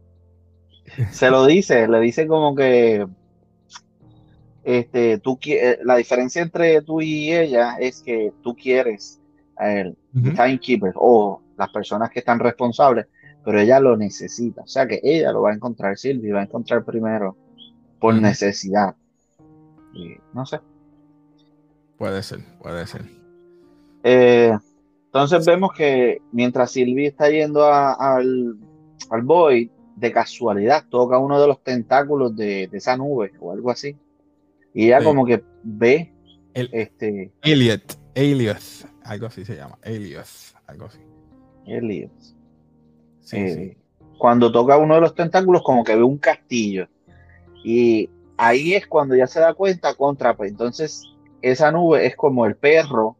se 1.10 1.30
lo 1.30 1.44
dice, 1.46 1.86
le 1.88 2.00
dice 2.00 2.26
como 2.26 2.54
que 2.54 3.06
este, 4.64 5.18
tú 5.18 5.38
eh, 5.46 5.78
la 5.84 5.96
diferencia 5.96 6.42
entre 6.42 6.82
tú 6.82 7.00
y 7.00 7.32
ella 7.32 7.76
es 7.78 8.02
que 8.02 8.32
tú 8.42 8.54
quieres 8.54 9.19
el 9.60 9.96
Ujú. 10.14 10.30
timekeeper 10.32 10.92
o 10.96 11.40
las 11.56 11.70
personas 11.70 12.10
que 12.10 12.20
están 12.20 12.38
responsables, 12.38 13.06
pero 13.44 13.60
ella 13.60 13.80
lo 13.80 13.96
necesita. 13.96 14.62
O 14.62 14.66
sea 14.66 14.86
que 14.86 15.00
ella 15.02 15.32
lo 15.32 15.42
va 15.42 15.50
a 15.50 15.54
encontrar, 15.54 15.96
Silvia 15.96 16.34
va 16.34 16.40
a 16.40 16.44
encontrar 16.44 16.84
primero 16.84 17.36
por 17.98 18.14
necesidad. 18.14 18.94
Y 19.94 20.14
no 20.32 20.46
sé. 20.46 20.60
Puede 21.98 22.22
ser, 22.22 22.40
puede 22.62 22.86
ser. 22.86 23.02
Eh, 24.04 24.56
entonces 25.06 25.44
vemos 25.44 25.72
que 25.76 26.22
mientras 26.32 26.70
Sylvie 26.70 27.08
está 27.08 27.28
yendo 27.28 27.64
a- 27.64 27.92
al, 27.94 28.56
al 29.10 29.22
Void, 29.22 29.70
de 29.96 30.12
casualidad 30.12 30.84
toca 30.88 31.18
uno 31.18 31.38
de 31.38 31.46
los 31.46 31.62
tentáculos 31.62 32.34
de, 32.34 32.68
de 32.68 32.78
esa 32.78 32.96
nube 32.96 33.32
o 33.38 33.52
algo 33.52 33.70
así. 33.70 33.96
Y 34.72 34.86
ella 34.86 35.00
Sí. 35.00 35.04
como 35.04 35.26
que 35.26 35.44
ve 35.62 36.10
El 36.54 36.70
este 36.72 37.30
Elliot, 37.42 37.82
Elliot, 38.14 38.58
algo 39.04 39.26
así 39.26 39.44
se 39.44 39.56
llama, 39.56 39.78
Elliot, 39.82 40.26
algo 40.66 40.86
así. 40.86 40.98
Elliot. 41.66 42.10
Sí, 43.20 43.36
Eh, 43.36 43.54
sí. 43.54 43.76
Cuando 44.18 44.52
toca 44.52 44.76
uno 44.76 44.94
de 44.96 45.00
los 45.00 45.14
tentáculos, 45.14 45.62
como 45.62 45.82
que 45.84 45.96
ve 45.96 46.02
un 46.02 46.18
castillo. 46.18 46.88
Y 47.64 48.10
ahí 48.36 48.74
es 48.74 48.86
cuando 48.86 49.14
ya 49.16 49.26
se 49.26 49.40
da 49.40 49.54
cuenta 49.54 49.94
contra, 49.94 50.36
pues 50.36 50.50
entonces 50.50 51.02
esa 51.40 51.72
nube 51.72 52.04
es 52.06 52.16
como 52.16 52.44
el 52.44 52.54
perro 52.56 53.16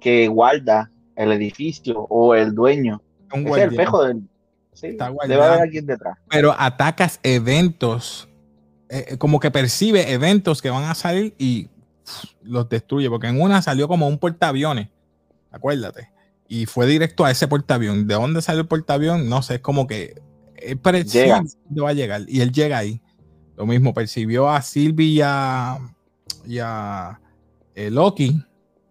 que 0.00 0.26
guarda 0.28 0.90
el 1.16 1.32
edificio 1.32 2.00
o 2.08 2.34
el 2.34 2.54
dueño. 2.54 3.00
Un 3.32 3.40
es 3.40 3.44
el 3.44 3.48
guardián. 3.48 3.76
pejo 3.76 4.04
del. 4.04 4.22
Sí, 4.72 4.88
Está 4.88 5.12
debe 5.28 5.42
haber 5.42 5.60
alguien 5.60 5.86
detrás. 5.86 6.18
Pero 6.28 6.52
atacas 6.58 7.20
eventos, 7.22 8.28
eh, 8.88 9.04
eh, 9.10 9.18
como 9.18 9.38
que 9.38 9.52
percibe 9.52 10.12
eventos 10.12 10.60
que 10.60 10.70
van 10.70 10.84
a 10.84 10.96
salir 10.96 11.32
y 11.38 11.68
los 12.42 12.68
destruye, 12.68 13.08
porque 13.08 13.28
en 13.28 13.40
una 13.40 13.62
salió 13.62 13.88
como 13.88 14.08
un 14.08 14.18
portaaviones, 14.18 14.88
acuérdate. 15.50 16.10
y 16.48 16.66
fue 16.66 16.86
directo 16.86 17.24
a 17.24 17.30
ese 17.30 17.48
portaavión. 17.48 18.06
¿De 18.06 18.14
dónde 18.14 18.42
salió 18.42 18.62
el 18.62 18.68
portaavión? 18.68 19.28
No 19.28 19.42
sé, 19.42 19.56
es 19.56 19.60
como 19.60 19.86
que 19.86 20.20
él 20.56 20.80
Llega. 21.04 21.42
dónde 21.64 21.80
va 21.80 21.90
a 21.90 21.94
llegar 21.94 22.22
y 22.28 22.40
él 22.40 22.52
llega 22.52 22.78
ahí. 22.78 23.00
Lo 23.56 23.66
mismo, 23.66 23.94
percibió 23.94 24.50
a 24.50 24.60
Sylvie 24.62 25.06
y 25.06 25.20
a, 25.22 25.78
y 26.44 26.58
a, 26.58 27.20
eh, 27.74 27.90
Loki 27.90 28.42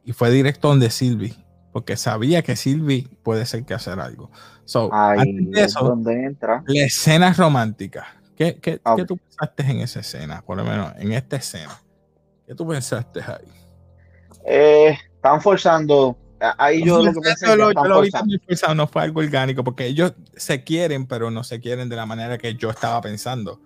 y 0.06 0.14
fue 0.14 0.32
directo 0.32 0.70
donde 0.70 0.90
Sylvie, 0.90 1.36
porque 1.74 1.98
sabía 1.98 2.42
que 2.44 2.56
Sylvie 2.56 3.10
puede 3.24 3.46
ser 3.46 3.66
que 3.66 3.74
hacer 3.74 4.00
algo. 4.00 4.32
So, 4.66 4.94
antes 4.94 5.52
de 5.52 5.64
es 5.64 5.74
donde 5.74 6.26
entra. 6.26 6.64
la 6.66 6.86
escena 6.86 7.34
romántica. 7.34 8.08
¿Qué, 8.38 8.56
qué, 8.56 8.80
qué 8.96 9.06
tú 9.06 9.18
pensaste 9.18 9.64
en 9.64 9.82
esa 9.82 10.00
escena? 10.00 10.42
Por 10.42 10.58
lo 10.58 10.64
menos 10.64 10.94
en 10.98 11.12
esta 11.12 11.36
escena. 11.36 11.83
¿Qué 12.54 12.58
tú 12.58 12.68
pensaste 12.68 13.20
ahí? 13.20 13.48
Eh, 14.46 14.96
están 15.16 15.42
forzando. 15.42 16.16
Ahí 16.60 16.86
yo 16.86 17.02
lo 17.02 17.12
que 17.14 17.22
pensé 17.22 17.46
es 17.46 17.52
Yo 17.52 17.58
que 17.58 17.58
lo- 17.64 17.70
están 17.70 17.84
yo 17.86 17.90
lo 17.90 17.96
vi 17.96 18.12
forzando. 18.12 18.20
también 18.20 18.42
forzado, 18.46 18.76
no 18.76 18.88
fue 18.88 19.02
algo 19.02 19.20
orgánico, 19.22 19.64
porque 19.64 19.88
ellos 19.88 20.14
se 20.36 20.64
quieren, 20.64 21.08
pero 21.08 21.32
no 21.32 21.44
se 21.44 21.60
quieren 21.60 21.90
de 21.90 21.96
la 21.96 22.06
manera 22.06 22.38
que 22.38 22.54
yo 22.54 22.70
estaba 22.70 23.02
pensando. 23.02 23.60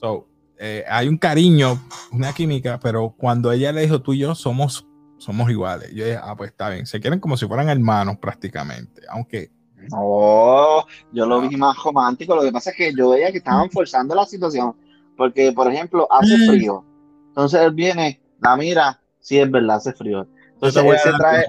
So, 0.00 0.26
eh, 0.58 0.84
hay 0.88 1.06
un 1.06 1.18
cariño, 1.18 1.80
una 2.10 2.32
química, 2.32 2.80
pero 2.82 3.14
cuando 3.16 3.52
ella 3.52 3.70
le 3.70 3.82
dijo 3.82 4.02
tú 4.02 4.12
y 4.12 4.18
yo 4.18 4.34
somos, 4.34 4.88
somos 5.18 5.48
iguales, 5.50 5.92
yo 5.94 6.04
dije, 6.04 6.18
ah, 6.20 6.34
pues 6.36 6.50
está 6.50 6.68
bien, 6.70 6.84
se 6.84 6.98
quieren 6.98 7.20
como 7.20 7.36
si 7.36 7.46
fueran 7.46 7.68
hermanos 7.68 8.16
prácticamente, 8.18 9.02
aunque 9.08 9.52
No, 9.90 10.84
yo 11.12 11.26
lo 11.26 11.40
vi 11.42 11.56
más 11.56 11.76
romántico. 11.84 12.34
Lo 12.36 12.42
que 12.42 12.52
pasa 12.52 12.70
es 12.70 12.76
que 12.76 12.92
yo 12.96 13.10
veía 13.10 13.30
que 13.32 13.38
estaban 13.38 13.68
forzando 13.70 14.14
la 14.14 14.24
situación. 14.26 14.74
Porque, 15.16 15.50
por 15.52 15.70
ejemplo, 15.70 16.06
hace 16.10 16.36
Mm. 16.38 16.46
frío. 16.46 16.84
Entonces 17.28 17.60
él 17.60 17.72
viene, 17.72 18.21
la 18.42 18.56
mira, 18.56 19.00
sí 19.20 19.38
es 19.38 19.50
verdad, 19.50 19.76
hace 19.76 19.92
frío. 19.92 20.26
Entonces 20.54 20.82
él 20.84 20.92
a 20.94 20.98
se 20.98 21.12
trae, 21.12 21.46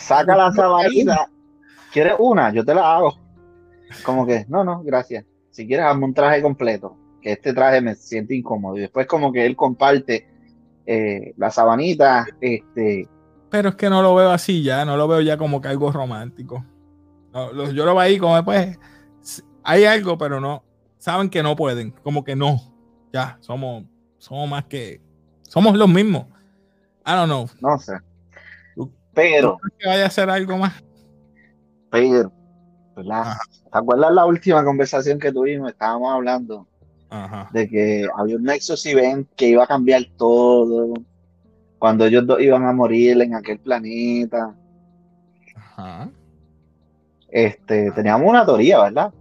saca 0.00 0.36
la 0.36 0.52
sabanita. 0.56 1.28
¿Quieres 1.92 2.14
una? 2.18 2.52
Yo 2.52 2.64
te 2.64 2.74
la 2.74 2.96
hago. 2.96 3.14
Como 4.04 4.26
que, 4.26 4.44
no, 4.48 4.64
no, 4.64 4.82
gracias. 4.82 5.24
Si 5.50 5.66
quieres, 5.66 5.86
hazme 5.86 6.06
un 6.06 6.14
traje 6.14 6.42
completo. 6.42 6.96
Que 7.22 7.32
este 7.32 7.54
traje 7.54 7.80
me 7.80 7.94
siente 7.94 8.34
incómodo. 8.34 8.76
Y 8.76 8.80
después, 8.80 9.06
como 9.06 9.32
que 9.32 9.46
él 9.46 9.56
comparte 9.56 10.28
eh, 10.86 11.32
la 11.36 11.50
sabanita, 11.50 12.26
este, 12.40 13.08
Pero 13.50 13.70
es 13.70 13.74
que 13.76 13.88
no 13.88 14.02
lo 14.02 14.14
veo 14.14 14.30
así 14.30 14.62
ya, 14.62 14.84
no 14.84 14.96
lo 14.96 15.08
veo 15.08 15.20
ya 15.20 15.38
como 15.38 15.60
que 15.60 15.68
algo 15.68 15.90
romántico. 15.92 16.64
No, 17.32 17.52
lo- 17.52 17.70
yo 17.70 17.84
lo 17.84 17.92
veo 17.92 18.00
ahí 18.00 18.18
como 18.18 18.44
pues 18.44 18.78
s- 19.22 19.42
hay 19.62 19.84
algo, 19.84 20.18
pero 20.18 20.40
no, 20.40 20.62
saben 20.98 21.30
que 21.30 21.42
no 21.42 21.56
pueden, 21.56 21.92
como 22.02 22.22
que 22.24 22.36
no. 22.36 22.60
Ya, 23.12 23.38
somos, 23.40 23.84
somos 24.18 24.48
más 24.48 24.64
que, 24.64 25.00
somos 25.54 25.76
los 25.76 25.88
mismos. 25.88 26.26
I 27.06 27.12
don't 27.12 27.26
know. 27.26 27.48
no 27.60 27.78
sé. 27.78 27.92
Pero, 29.14 29.52
¿Tú 29.52 29.58
crees 29.68 29.78
que 29.78 29.88
vaya 29.88 30.06
a 30.06 30.10
ser 30.10 30.28
algo 30.28 30.58
más? 30.58 30.74
pero, 31.88 32.32
¿verdad? 32.96 33.36
¿Te 33.70 33.78
acuerdas 33.78 34.12
la 34.12 34.26
última 34.26 34.64
conversación 34.64 35.20
que 35.20 35.30
tuvimos? 35.30 35.70
Estábamos 35.70 36.12
hablando 36.12 36.66
Ajá. 37.08 37.48
de 37.52 37.68
que 37.68 38.08
había 38.16 38.34
un 38.34 38.42
Nexus 38.42 38.84
Event 38.86 39.28
que 39.36 39.50
iba 39.50 39.62
a 39.62 39.68
cambiar 39.68 40.02
todo. 40.18 40.94
Cuando 41.78 42.06
ellos 42.06 42.26
dos 42.26 42.40
iban 42.40 42.66
a 42.66 42.72
morir 42.72 43.22
en 43.22 43.36
aquel 43.36 43.60
planeta. 43.60 44.52
Ajá. 45.54 46.10
Este, 47.28 47.92
teníamos 47.92 48.28
una 48.28 48.44
teoría, 48.44 48.82
¿verdad? 48.82 49.14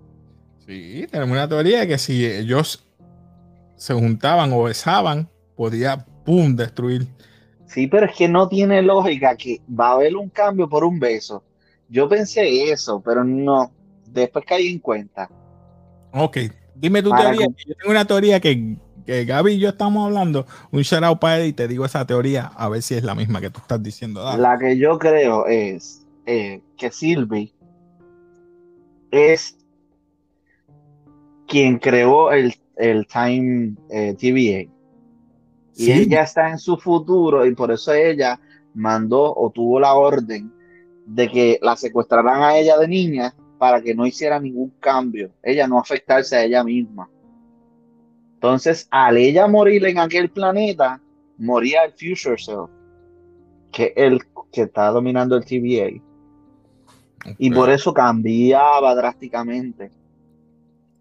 Sí, 0.66 1.06
tenemos 1.12 1.34
una 1.34 1.48
teoría 1.48 1.82
de 1.82 1.88
que 1.90 1.98
si 2.00 2.26
ellos 2.26 2.84
se 3.76 3.94
juntaban 3.94 4.52
o 4.54 4.64
besaban, 4.64 5.30
podía, 5.56 6.08
pum, 6.24 6.56
destruir. 6.56 7.08
Sí, 7.66 7.88
pero 7.88 8.06
es 8.06 8.16
que 8.16 8.28
no 8.28 8.48
tiene 8.48 8.82
lógica 8.82 9.36
que 9.36 9.60
va 9.68 9.90
a 9.90 9.94
haber 9.94 10.16
un 10.16 10.30
cambio 10.30 10.70
por 10.70 10.84
un 10.84 11.00
beso. 11.00 11.44
Yo 11.90 12.08
pensé 12.08 12.72
eso, 12.72 13.02
pero 13.04 13.24
no. 13.24 13.72
Después 14.08 14.46
caí 14.46 14.68
en 14.68 14.80
cuenta. 14.80 15.30
Ok, 16.12 16.38
dime 16.76 17.02
tu 17.02 17.10
Para 17.10 17.24
teoría. 17.32 17.46
con- 17.48 17.56
Yo 17.66 17.76
tengo 17.76 17.92
una 17.92 18.06
teoría 18.06 18.40
que, 18.40 18.78
que 19.06 19.26
Gaby 19.26 19.54
y 19.54 19.60
yo 19.60 19.70
estamos 19.70 20.06
hablando. 20.06 20.46
Un 20.72 20.82
shout 20.82 21.04
out 21.04 21.20
para 21.20 21.40
él 21.40 21.48
y 21.48 21.54
te 21.54 21.68
digo 21.68 21.84
esa 21.86 22.06
teoría 22.06 22.46
a 22.56 22.70
ver 22.70 22.82
si 22.84 22.94
es 22.96 23.04
la 23.04 23.16
misma 23.16 23.42
que 23.42 23.50
tú 23.50 23.60
estás 23.60 23.82
diciendo. 23.82 24.24
Dale. 24.24 24.42
La 24.42 24.58
que 24.60 24.78
yo 24.78 25.00
creo 25.00 25.48
es 25.48 26.06
eh, 26.28 26.62
que 26.78 26.92
Sylvie 26.92 27.54
es 29.12 29.58
quien 31.48 31.78
creó 31.80 32.32
el, 32.32 32.54
el 32.78 33.08
Time 33.08 33.76
eh, 33.90 34.16
TVA. 34.20 34.72
Y 35.76 35.86
Sí. 35.86 35.92
ella 35.92 36.24
está 36.24 36.50
en 36.50 36.60
su 36.60 36.78
futuro 36.78 37.46
y 37.46 37.56
por 37.56 37.72
eso 37.72 37.94
ella 37.94 38.40
mandó 38.74 39.34
o 39.36 39.50
tuvo 39.50 39.80
la 39.80 39.94
orden 39.94 40.52
de 41.06 41.30
que 41.30 41.60
la 41.62 41.76
secuestraran 41.76 42.42
a 42.42 42.58
ella 42.58 42.78
de 42.78 42.88
niña 42.88 43.34
para 43.58 43.82
que 43.82 43.96
no 43.96 44.06
hiciera 44.06 44.40
ningún 44.40 44.72
cambio, 44.80 45.32
ella 45.42 45.68
no 45.68 45.80
afectarse 45.80 46.36
a 46.36 46.44
ella 46.44 46.64
misma. 46.64 47.10
Entonces, 48.36 48.88
al 48.92 49.18
ella 49.18 49.48
morir 49.48 49.86
en 49.86 50.00
aquel 50.00 50.30
planeta, 50.30 51.02
moría 51.38 51.86
el 51.86 51.92
Future 51.92 52.38
Self, 52.38 52.70
que 53.72 53.94
el 53.96 54.20
que 54.52 54.64
está 54.64 54.90
dominando 54.90 55.38
el 55.38 55.46
TVA. 55.46 56.02
Y 57.38 57.52
por 57.52 57.70
eso 57.70 57.94
cambiaba 57.94 58.94
drásticamente. 58.96 59.92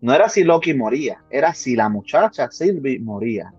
No 0.00 0.14
era 0.14 0.28
si 0.28 0.44
Loki 0.44 0.72
moría, 0.72 1.22
era 1.30 1.52
si 1.52 1.74
la 1.74 1.88
muchacha 1.88 2.50
Sylvie 2.50 3.00
moría. 3.00 3.52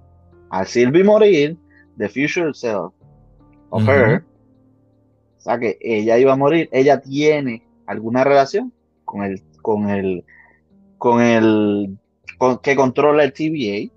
Al 0.54 0.68
Sylvie 0.68 1.04
morir, 1.04 1.58
The 1.98 2.08
Future 2.10 2.54
Self 2.54 2.94
of 3.72 3.90
her, 3.90 4.24
o 5.40 5.42
sea 5.42 5.58
que 5.58 5.80
ella 5.82 6.20
iba 6.20 6.34
a 6.34 6.36
morir, 6.36 6.70
ella 6.72 7.02
tiene 7.02 7.66
alguna 7.88 8.24
relación 8.24 8.72
con 9.04 9.24
el, 9.24 9.42
con 9.64 9.90
el, 9.90 10.24
con 11.00 11.22
el, 11.22 11.98
con- 12.38 12.60
que 12.60 12.76
controla 12.76 13.24
el 13.24 13.34
TVA. 13.34 13.92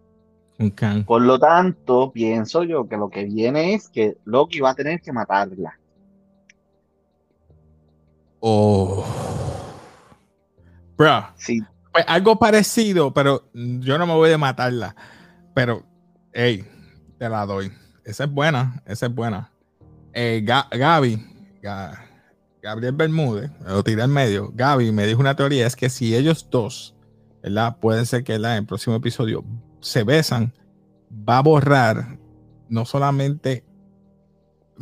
Por 1.05 1.21
lo 1.21 1.39
tanto, 1.39 2.11
pienso 2.11 2.65
yo 2.65 2.89
que 2.89 2.97
lo 2.97 3.11
que 3.11 3.25
viene 3.25 3.75
es 3.75 3.91
que 3.91 4.17
Loki 4.25 4.61
va 4.61 4.71
a 4.71 4.75
tener 4.75 5.03
que 5.03 5.13
matarla. 5.13 5.79
Oh. 8.41 9.05
Bro, 10.97 11.27
Sí, 11.37 11.61
pues 11.93 12.05
algo 12.09 12.39
parecido, 12.39 13.13
pero 13.13 13.45
yo 13.53 13.99
no 13.99 14.07
me 14.07 14.15
voy 14.15 14.33
a 14.33 14.39
matarla. 14.39 14.97
Pero, 15.55 15.83
hey, 16.37 16.65
te 17.19 17.29
la 17.29 17.47
doy. 17.47 17.73
Esa 18.05 18.25
es 18.25 18.31
buena, 18.31 18.83
esa 18.87 19.07
es 19.07 19.15
buena. 19.15 19.51
Eh, 20.13 20.43
Ga- 20.47 20.69
Gaby, 20.71 21.17
Ga- 21.63 21.99
Gabriel 22.63 22.93
Bermúdez, 22.95 23.51
lo 23.67 23.83
tiré 23.83 24.03
en 24.03 24.11
medio. 24.11 24.53
Gaby 24.55 24.93
me 24.93 25.07
dijo 25.07 25.21
una 25.21 25.35
teoría: 25.35 25.67
es 25.67 25.75
que 25.77 25.89
si 25.91 26.15
ellos 26.15 26.47
dos, 26.51 26.95
¿verdad? 27.43 27.79
Pueden 27.81 28.07
ser 28.07 28.23
que 28.23 28.33
¿verdad? 28.35 28.53
en 28.53 28.59
el 28.59 28.67
próximo 28.67 28.97
episodio 28.97 29.45
se 29.81 30.05
besan, 30.05 30.53
va 31.29 31.39
a 31.39 31.43
borrar 31.43 32.19
no 32.69 32.85
solamente, 32.85 33.65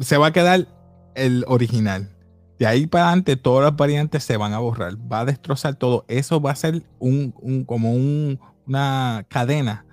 se 0.01 0.17
va 0.17 0.29
a 0.29 0.33
quedar 0.33 0.67
el 1.15 1.45
original. 1.49 2.11
De 2.59 2.67
ahí 2.67 2.87
para 2.87 3.07
adelante, 3.09 3.37
todas 3.37 3.65
las 3.65 3.77
variantes 3.77 4.23
se 4.25 4.37
van 4.37 4.53
a 4.55 4.59
borrar. 4.59 4.95
Va 5.11 5.21
a 5.21 5.25
destrozar 5.25 5.75
todo. 5.75 6.05
Eso 6.09 6.41
va 6.41 6.53
a 6.53 6.57
ser 6.57 6.83
un, 6.99 7.35
un- 7.41 7.65
como 7.65 7.93
un- 7.93 8.39
una 8.67 9.25
cadena. 9.29 9.85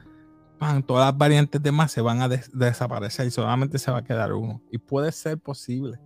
Pan, 0.61 0.83
todas 0.83 1.07
las 1.07 1.17
variantes 1.17 1.59
demás 1.63 1.91
se 1.91 2.01
van 2.01 2.21
a 2.21 2.29
des- 2.29 2.51
desaparecer 2.53 3.25
y 3.25 3.31
solamente 3.31 3.79
se 3.79 3.89
va 3.89 3.97
a 3.97 4.03
quedar 4.03 4.31
uno. 4.31 4.61
Y 4.71 4.77
puede 4.77 5.11
ser 5.11 5.39
posible. 5.39 5.99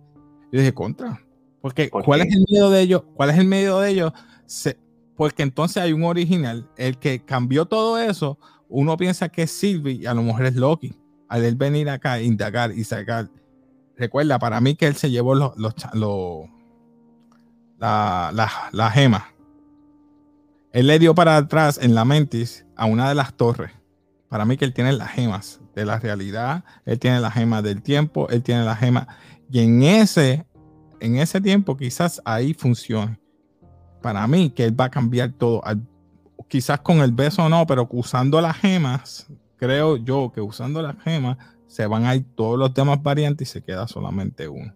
Yo 0.50 0.60
dije, 0.60 0.72
contra. 0.72 1.20
Porque, 1.60 1.88
¿Por 1.88 2.02
¿cuál 2.02 2.22
qué? 2.22 2.28
es 2.28 2.34
el 2.36 2.44
miedo 2.48 2.70
de 2.70 2.80
ellos? 2.80 3.02
¿Cuál 3.14 3.28
es 3.28 3.38
el 3.38 3.46
miedo 3.46 3.80
de 3.80 3.90
ellos? 3.90 4.12
Se- 4.46 4.78
porque 5.14 5.42
entonces 5.42 5.82
hay 5.82 5.92
un 5.92 6.04
original. 6.04 6.70
El 6.78 6.96
que 6.98 7.22
cambió 7.22 7.66
todo 7.66 7.98
eso, 7.98 8.38
uno 8.70 8.96
piensa 8.96 9.28
que 9.28 9.42
es 9.42 9.50
Sylvie 9.50 9.92
y 10.00 10.06
a 10.06 10.14
lo 10.14 10.22
mejor 10.22 10.46
es 10.46 10.56
Loki. 10.56 10.98
Al 11.28 11.44
él 11.44 11.56
venir 11.56 11.90
acá 11.90 12.22
indagar 12.22 12.72
y 12.72 12.82
sacar. 12.84 13.28
Recuerda, 13.98 14.38
para 14.38 14.58
mí 14.62 14.74
que 14.74 14.86
él 14.86 14.96
se 14.96 15.10
llevó 15.10 15.34
los, 15.34 15.54
los, 15.58 15.74
cha- 15.74 15.90
los- 15.92 16.46
la, 17.78 18.30
la, 18.32 18.50
la 18.72 18.90
gema. 18.90 19.26
Él 20.72 20.86
le 20.86 20.98
dio 20.98 21.14
para 21.14 21.36
atrás 21.36 21.78
en 21.82 21.94
la 21.94 22.06
mentis 22.06 22.64
a 22.74 22.86
una 22.86 23.06
de 23.10 23.14
las 23.14 23.34
torres. 23.34 23.70
Para 24.28 24.44
mí 24.44 24.56
que 24.56 24.64
él 24.64 24.74
tiene 24.74 24.92
las 24.92 25.10
gemas 25.10 25.60
de 25.74 25.84
la 25.84 25.98
realidad, 25.98 26.64
él 26.84 26.98
tiene 26.98 27.20
la 27.20 27.30
gema 27.30 27.62
del 27.62 27.82
tiempo, 27.82 28.28
él 28.28 28.42
tiene 28.42 28.64
la 28.64 28.76
gema. 28.76 29.06
Y 29.50 29.60
en 29.60 29.82
ese, 29.82 30.46
en 31.00 31.16
ese 31.16 31.40
tiempo 31.40 31.76
quizás 31.76 32.20
ahí 32.24 32.54
funcione. 32.54 33.20
Para 34.02 34.26
mí 34.26 34.50
que 34.50 34.64
él 34.64 34.78
va 34.78 34.86
a 34.86 34.90
cambiar 34.90 35.32
todo. 35.32 35.62
Quizás 36.48 36.80
con 36.80 36.98
el 36.98 37.12
beso 37.12 37.48
no, 37.48 37.66
pero 37.66 37.88
usando 37.90 38.40
las 38.40 38.56
gemas, 38.56 39.26
creo 39.56 39.96
yo 39.96 40.32
que 40.32 40.40
usando 40.40 40.82
las 40.82 41.00
gemas 41.02 41.38
se 41.66 41.86
van 41.86 42.04
a 42.04 42.14
ir 42.14 42.24
todos 42.34 42.58
los 42.58 42.72
demás 42.72 43.02
variantes 43.02 43.48
y 43.48 43.52
se 43.52 43.62
queda 43.62 43.86
solamente 43.86 44.48
uno. 44.48 44.72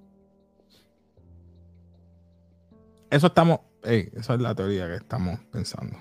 Eso 3.11 3.27
estamos, 3.27 3.61
esa 3.83 4.35
es 4.35 4.41
la 4.41 4.55
teoría 4.55 4.87
que 4.87 4.97
estamos 4.97 5.41
pensando. 5.51 5.97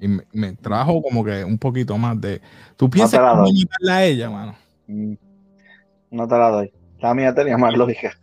Y 0.00 0.08
me, 0.08 0.24
me 0.32 0.52
trajo 0.54 1.00
como 1.02 1.24
que 1.24 1.44
un 1.44 1.58
poquito 1.58 1.96
más 1.96 2.20
de. 2.20 2.40
¿Tú 2.76 2.88
piensas 2.90 3.20
doy. 3.36 3.66
voy 3.80 3.90
a 3.90 4.04
ella, 4.04 4.30
mano? 4.30 4.54
mm, 4.86 5.14
no 6.10 6.28
te 6.28 6.38
la 6.38 6.50
doy. 6.50 6.72
La 6.98 7.14
mía 7.14 7.34
tenía 7.34 7.56
más 7.58 7.74
lógica. 7.74 8.12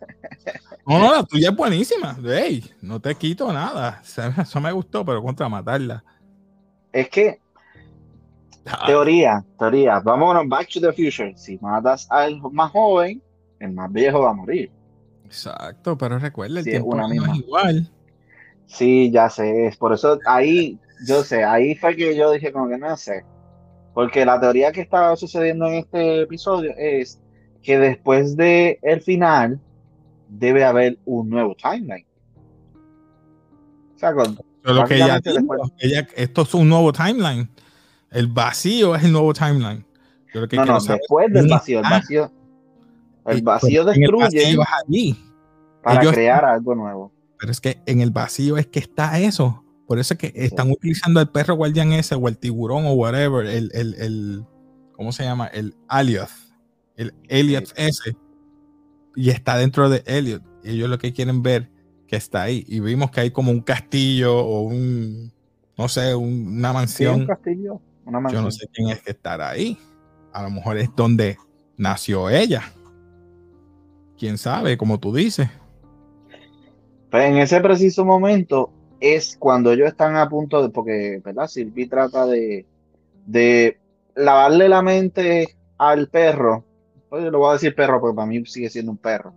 No, 0.86 0.98
no, 0.98 1.10
la 1.14 1.22
tuya 1.24 1.48
es 1.48 1.56
buenísima. 1.56 2.14
Hey, 2.22 2.62
no 2.82 3.00
te 3.00 3.14
quito 3.14 3.50
nada. 3.50 4.02
Eso 4.04 4.60
me 4.60 4.70
gustó, 4.70 5.02
pero 5.02 5.22
contra 5.22 5.48
matarla. 5.48 6.04
Es 6.92 7.08
que, 7.08 7.40
Ah, 8.66 8.84
teoría, 8.86 9.44
teoría, 9.58 10.00
vámonos 10.00 10.48
back 10.48 10.68
to 10.70 10.80
the 10.80 10.92
future. 10.92 11.34
Si 11.36 11.58
matas 11.58 12.06
al 12.10 12.40
más 12.52 12.70
joven, 12.70 13.22
el 13.58 13.72
más 13.72 13.90
viejo 13.92 14.20
va 14.22 14.30
a 14.30 14.34
morir. 14.34 14.70
Exacto, 15.24 15.96
pero 15.98 16.18
recuerda, 16.18 16.58
el 16.60 16.64
Sí, 16.64 16.70
es 16.70 16.74
tiempo 16.74 16.94
una 16.94 17.08
no 17.08 17.08
misma. 17.08 17.32
es 17.32 17.38
igual. 17.38 17.90
Sí, 18.66 19.10
ya 19.10 19.28
sé, 19.28 19.66
es 19.66 19.76
por 19.76 19.92
eso 19.92 20.18
ahí, 20.26 20.78
yo 21.06 21.22
sé, 21.24 21.44
ahí 21.44 21.74
fue 21.74 21.96
que 21.96 22.16
yo 22.16 22.30
dije 22.32 22.52
como 22.52 22.68
que 22.68 22.78
no 22.78 22.96
sé, 22.96 23.24
porque 23.94 24.24
la 24.24 24.40
teoría 24.40 24.72
que 24.72 24.80
estaba 24.80 25.16
sucediendo 25.16 25.66
en 25.66 25.74
este 25.74 26.22
episodio 26.22 26.72
es 26.76 27.20
que 27.62 27.78
después 27.78 28.36
de 28.36 28.78
el 28.82 29.00
final 29.00 29.60
debe 30.28 30.64
haber 30.64 30.98
un 31.04 31.30
nuevo 31.30 31.54
timeline. 31.54 32.06
O 33.94 33.98
sea, 33.98 34.12
con- 34.12 34.38
Pero 34.62 34.74
lo 34.76 34.84
que 34.86 34.94
ella 34.96 35.06
Básicamente 35.14 35.30
dijo, 35.30 35.54
después- 35.54 35.72
ella, 35.78 36.08
esto 36.16 36.42
es 36.42 36.54
un 36.54 36.68
nuevo 36.68 36.92
timeline. 36.92 37.48
El 38.10 38.26
vacío 38.28 38.94
es 38.94 39.04
el 39.04 39.12
nuevo 39.12 39.32
timeline. 39.32 39.84
Yo 40.32 40.40
lo 40.40 40.48
que 40.48 40.56
no, 40.56 40.64
no, 40.64 40.80
saber 40.80 41.00
después 41.00 41.32
del 41.32 41.48
vacío, 41.48 41.78
el 41.78 41.84
vacío, 41.90 42.32
el 43.26 43.38
eh, 43.38 43.42
vacío 43.42 43.84
pues, 43.84 43.96
en 43.96 44.02
el 44.02 44.10
destruye 44.10 44.42
vacío 44.42 44.62
allí. 44.86 45.24
para 45.82 46.00
ellos- 46.02 46.12
crear 46.14 46.44
algo 46.44 46.74
nuevo. 46.74 47.12
Pero 47.38 47.52
es 47.52 47.60
que 47.60 47.78
en 47.86 48.00
el 48.00 48.10
vacío 48.10 48.56
es 48.56 48.66
que 48.66 48.78
está 48.78 49.18
eso. 49.20 49.63
Por 49.86 49.98
eso 49.98 50.14
es 50.14 50.18
que 50.20 50.32
están 50.34 50.70
utilizando 50.70 51.20
el 51.20 51.28
perro 51.28 51.54
guardián 51.56 51.92
ese 51.92 52.14
o 52.14 52.28
el 52.28 52.38
tiburón 52.38 52.86
o 52.86 52.92
whatever, 52.94 53.46
el, 53.46 53.70
el, 53.74 53.94
el 53.94 54.44
¿cómo 54.92 55.12
se 55.12 55.24
llama? 55.24 55.46
El 55.48 55.74
Elliot. 55.90 56.28
El 56.96 57.14
Elliot 57.28 57.72
ese. 57.76 58.16
Y 59.14 59.30
está 59.30 59.56
dentro 59.58 59.88
de 59.90 60.02
Elliot. 60.06 60.42
Y 60.62 60.70
ellos 60.70 60.88
lo 60.88 60.98
que 60.98 61.12
quieren 61.12 61.42
ver 61.42 61.70
que 62.06 62.16
está 62.16 62.42
ahí. 62.42 62.64
Y 62.66 62.80
vimos 62.80 63.10
que 63.10 63.20
hay 63.20 63.30
como 63.30 63.50
un 63.50 63.60
castillo 63.60 64.36
o 64.38 64.62
un, 64.62 65.30
no 65.76 65.88
sé, 65.88 66.14
un- 66.14 66.56
una 66.58 66.68
Sí, 66.86 67.04
un 67.06 67.20
mansión. 67.20 67.26
castillo, 67.26 67.80
una 68.06 68.18
Yo 68.18 68.22
mansión. 68.22 68.44
no 68.44 68.50
sé 68.50 68.66
quién 68.72 68.88
es 68.88 69.02
que 69.02 69.10
estará 69.10 69.50
ahí. 69.50 69.76
A 70.32 70.42
lo 70.42 70.50
mejor 70.50 70.78
es 70.78 70.88
donde 70.96 71.36
nació 71.76 72.30
ella. 72.30 72.62
Quién 74.18 74.38
sabe, 74.38 74.76
como 74.78 74.98
tú 74.98 75.14
dices. 75.14 75.48
Pues 77.10 77.24
en 77.26 77.36
ese 77.36 77.60
preciso 77.60 78.04
momento 78.04 78.72
es 79.04 79.36
cuando 79.38 79.72
ellos 79.72 79.88
están 79.88 80.16
a 80.16 80.28
punto 80.28 80.62
de, 80.62 80.70
porque, 80.70 81.20
¿verdad? 81.22 81.46
Silvi 81.46 81.86
trata 81.86 82.26
de, 82.26 82.64
de 83.26 83.78
lavarle 84.14 84.68
la 84.68 84.82
mente 84.82 85.56
al 85.76 86.08
perro. 86.08 86.64
Pues 87.08 87.24
yo 87.24 87.30
lo 87.30 87.38
voy 87.40 87.50
a 87.50 87.52
decir 87.54 87.74
perro 87.74 88.00
porque 88.00 88.16
para 88.16 88.26
mí 88.26 88.44
sigue 88.46 88.70
siendo 88.70 88.92
un 88.92 88.98
perro. 88.98 89.34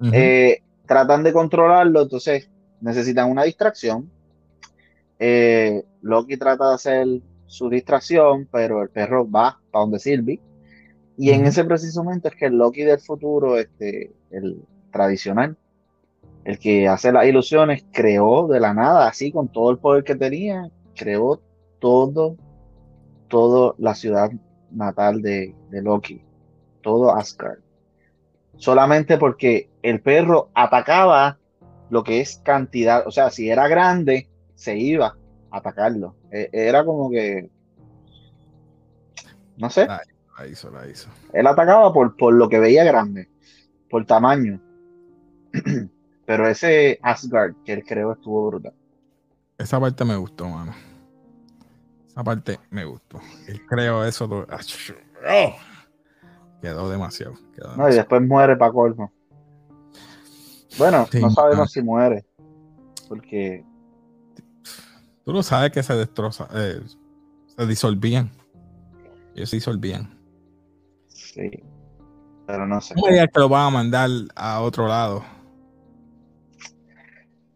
Ujú. 0.00 0.10
Eh, 0.12 0.62
tratan 0.86 1.22
de 1.22 1.32
controlarlo, 1.32 2.02
entonces 2.02 2.50
necesitan 2.80 3.30
una 3.30 3.44
distracción. 3.44 4.10
Eh, 5.18 5.84
Loki 6.02 6.36
trata 6.36 6.68
de 6.68 6.74
hacer 6.74 7.06
su 7.46 7.70
distracción, 7.70 8.48
pero 8.50 8.82
el 8.82 8.90
perro 8.90 9.30
va 9.30 9.58
para 9.70 9.82
donde 9.82 9.98
Sylvie. 9.98 10.40
Y 11.16 11.30
en 11.30 11.46
ese 11.46 11.64
preciso 11.64 12.04
momento 12.04 12.28
es 12.28 12.34
que 12.34 12.46
el 12.46 12.58
Loki 12.58 12.82
del 12.82 13.00
futuro, 13.00 13.56
este, 13.56 14.12
el 14.30 14.60
tradicional, 14.90 15.56
el 16.46 16.58
que 16.60 16.86
hace 16.86 17.10
las 17.10 17.26
ilusiones, 17.26 17.84
creó 17.92 18.46
de 18.46 18.60
la 18.60 18.72
nada, 18.72 19.08
así 19.08 19.32
con 19.32 19.48
todo 19.48 19.70
el 19.72 19.78
poder 19.78 20.04
que 20.04 20.14
tenía, 20.14 20.70
creó 20.94 21.40
todo, 21.80 22.36
todo 23.28 23.74
la 23.78 23.94
ciudad 23.96 24.30
natal 24.70 25.22
de, 25.22 25.54
de 25.70 25.82
Loki, 25.82 26.22
todo 26.82 27.12
Asgard. 27.14 27.58
Solamente 28.58 29.18
porque 29.18 29.68
el 29.82 30.00
perro 30.00 30.50
atacaba 30.54 31.38
lo 31.90 32.04
que 32.04 32.20
es 32.20 32.38
cantidad, 32.44 33.06
o 33.06 33.10
sea, 33.10 33.30
si 33.30 33.50
era 33.50 33.66
grande, 33.66 34.28
se 34.54 34.76
iba 34.78 35.16
a 35.50 35.56
atacarlo. 35.58 36.14
E- 36.30 36.48
Era 36.52 36.84
como 36.84 37.10
que, 37.10 37.50
no 39.56 39.68
sé, 39.68 39.86
La 39.86 40.46
hizo, 40.48 40.70
la 40.70 40.86
hizo. 40.88 41.08
él 41.32 41.46
atacaba 41.46 41.92
por, 41.92 42.16
por 42.16 42.34
lo 42.34 42.48
que 42.48 42.60
veía 42.60 42.84
grande, 42.84 43.28
por 43.90 44.06
tamaño. 44.06 44.60
Pero 46.26 46.48
ese 46.48 46.98
Asgard 47.02 47.54
que 47.64 47.72
él 47.72 47.84
creó 47.84 48.12
estuvo 48.12 48.48
brutal. 48.48 48.74
Esa 49.58 49.78
parte 49.80 50.04
me 50.04 50.16
gustó, 50.16 50.48
mano. 50.48 50.74
Esa 52.08 52.24
parte 52.24 52.58
me 52.70 52.84
gustó. 52.84 53.20
Él 53.46 53.64
creo 53.66 54.04
eso. 54.04 54.26
lo- 54.26 54.46
¡Oh! 55.28 55.54
Quedó 56.60 56.90
demasiado. 56.90 57.34
quedó 57.54 57.76
No, 57.76 57.88
y 57.88 57.94
después 57.94 58.20
muere 58.22 58.56
para 58.56 58.72
colmo. 58.72 59.12
Bueno, 60.78 61.06
Sí, 61.10 61.20
no 61.20 61.28
ah. 61.28 61.30
sabemos 61.30 61.72
si 61.72 61.80
muere. 61.82 62.24
Porque 63.08 63.64
Tú 65.24 65.32
no 65.32 65.42
sabes 65.42 65.70
que 65.72 65.82
se 65.82 65.94
destroza. 65.94 66.48
eh, 66.54 66.80
se 67.56 67.66
disolvían. 67.66 68.30
Ellos 69.34 69.50
se 69.50 69.56
disolvían. 69.56 70.18
sí. 71.08 71.50
Pero 72.46 72.64
no 72.66 72.80
sé. 72.80 72.94
No 72.94 73.02
que 73.02 73.26
lo 73.40 73.48
van 73.48 73.66
a 73.66 73.70
mandar 73.70 74.08
a 74.36 74.60
otro 74.60 74.86
lado. 74.86 75.24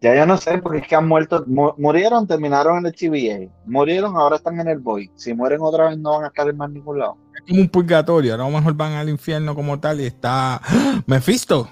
Ya 0.02 0.14
yo 0.16 0.24
no 0.24 0.38
sé, 0.38 0.56
porque 0.58 0.78
es 0.78 0.88
que 0.88 0.94
han 0.96 1.06
muerto. 1.06 1.44
mu- 1.46 1.74
murieron, 1.76 2.26
terminaron 2.26 2.78
en 2.78 2.86
el 2.86 2.94
TVA. 2.94 3.52
Murieron, 3.66 4.16
ahora 4.16 4.36
están 4.36 4.58
en 4.58 4.68
el 4.68 4.78
Void. 4.78 5.10
Si 5.14 5.34
mueren 5.34 5.60
otra 5.60 5.88
vez, 5.90 5.98
no 5.98 6.12
van 6.12 6.24
a 6.24 6.28
estar 6.28 6.48
en 6.48 6.56
más 6.56 6.70
ningún 6.70 6.98
lado. 7.00 7.18
Es 7.34 7.42
como 7.46 7.60
un 7.60 7.68
purgatorio. 7.68 8.34
A 8.34 8.38
lo 8.38 8.48
mejor 8.48 8.72
van 8.74 8.92
al 8.92 9.10
infierno 9.10 9.54
como 9.54 9.78
tal 9.78 10.00
y 10.00 10.06
está. 10.06 10.56
¡Ah! 10.56 11.02
Mephisto. 11.06 11.68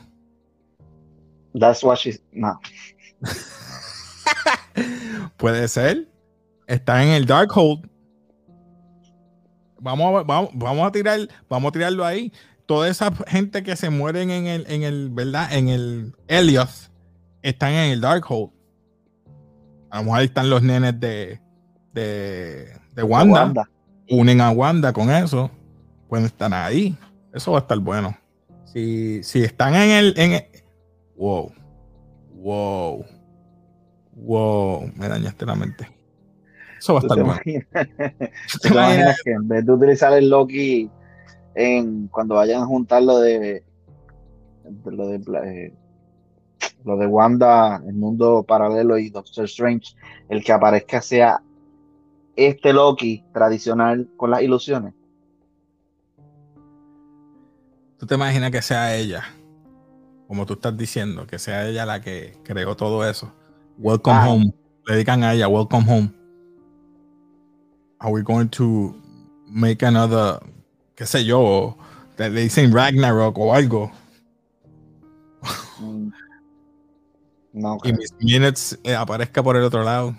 That's 1.58 1.82
what 1.82 1.96
she. 1.96 2.20
No. 2.32 2.60
Puede 5.36 5.66
ser. 5.68 6.08
Está 6.66 7.02
en 7.02 7.10
el 7.10 7.24
Darkhold. 7.24 7.88
Vamos 9.80 10.20
a, 10.20 10.22
vamos, 10.24 10.50
vamos 10.54 10.86
a 10.86 10.92
tirar, 10.92 11.20
vamos 11.48 11.68
a 11.70 11.72
tirarlo 11.72 12.04
ahí. 12.04 12.32
Toda 12.66 12.88
esa 12.88 13.10
gente 13.26 13.62
que 13.62 13.76
se 13.76 13.88
mueren 13.90 14.30
en 14.30 14.46
el, 14.46 14.66
en 14.70 14.82
el, 14.82 15.08
¿verdad? 15.10 15.50
En 15.52 15.68
el 15.68 16.14
Elliot 16.26 16.68
están 17.42 17.72
en 17.72 17.90
el 17.92 18.00
Darkhold. 18.00 18.50
A 19.90 19.98
lo 19.98 20.04
mejor 20.04 20.18
ahí 20.20 20.26
están 20.26 20.50
los 20.50 20.62
nenes 20.62 20.98
de, 21.00 21.40
de, 21.92 22.68
de 22.94 23.02
Wanda. 23.02 23.44
Wanda. 23.44 23.70
Unen 24.10 24.40
a 24.40 24.50
Wanda 24.50 24.92
con 24.92 25.10
eso. 25.10 25.50
Pueden 26.08 26.26
estar 26.26 26.52
ahí. 26.52 26.96
Eso 27.32 27.52
va 27.52 27.58
a 27.58 27.60
estar 27.62 27.78
bueno. 27.78 28.16
Si, 28.64 29.22
si 29.22 29.42
están 29.42 29.74
en 29.74 29.90
el, 29.90 30.14
en 30.18 30.32
el- 30.32 30.44
Wow. 31.16 31.52
Wow. 32.34 33.04
Wow. 34.14 34.92
Me 34.94 35.08
dañaste 35.08 35.44
la 35.46 35.54
mente. 35.54 35.88
Eso 36.78 36.94
va 36.94 37.00
a 37.00 37.02
¿Tú 37.02 37.06
estar 37.08 37.24
bueno. 37.24 37.40
¿Te 38.62 38.68
imaginas 38.68 39.20
que 39.24 39.30
en 39.32 39.48
vez 39.48 39.66
de 39.66 39.72
utilizar 39.72 40.12
el 40.12 40.28
Loki 40.30 40.88
en 41.54 42.06
cuando 42.08 42.36
vayan 42.36 42.62
a 42.62 42.66
juntar 42.66 43.02
lo 43.02 43.18
de, 43.18 43.64
de 44.64 44.92
lo 44.92 45.08
de 45.08 45.16
eh, 45.44 45.74
lo 46.84 46.96
de 46.96 47.06
Wanda, 47.06 47.82
el 47.86 47.94
mundo 47.94 48.44
paralelo 48.46 48.98
y 48.98 49.10
Doctor 49.10 49.44
Strange, 49.46 49.94
el 50.28 50.42
que 50.44 50.52
aparezca 50.52 51.00
sea 51.02 51.40
este 52.36 52.72
Loki 52.72 53.24
tradicional 53.32 54.08
con 54.16 54.30
las 54.30 54.42
ilusiones? 54.42 54.94
¿Tú 57.98 58.06
te 58.06 58.14
imaginas 58.14 58.50
que 58.50 58.62
sea 58.62 58.94
ella? 58.94 59.24
Como 60.28 60.46
tú 60.46 60.54
estás 60.54 60.76
diciendo, 60.76 61.26
que 61.26 61.38
sea 61.38 61.66
ella 61.68 61.84
la 61.86 62.00
que 62.00 62.34
creó 62.44 62.76
todo 62.76 63.08
eso. 63.08 63.32
Welcome 63.78 64.16
Ah. 64.16 64.28
home. 64.28 64.52
Le 64.86 64.94
dedican 64.94 65.22
a 65.24 65.34
ella, 65.34 65.48
welcome 65.48 65.84
home. 65.90 66.10
Are 67.98 68.12
we 68.12 68.22
going 68.22 68.48
to 68.50 68.94
make 69.48 69.84
another, 69.84 70.38
qué 70.94 71.06
sé 71.06 71.24
yo, 71.24 71.76
le 72.16 72.30
le 72.30 72.42
dicen 72.42 72.72
Ragnarok 72.72 73.36
o 73.38 73.52
algo? 73.52 73.90
No, 77.58 77.78
Y. 77.82 77.92
Miss 77.92 78.14
Minutes 78.20 78.78
eh, 78.84 78.94
aparezca 78.94 79.42
por 79.42 79.56
el 79.56 79.64
otro 79.64 79.82
lado. 79.82 80.14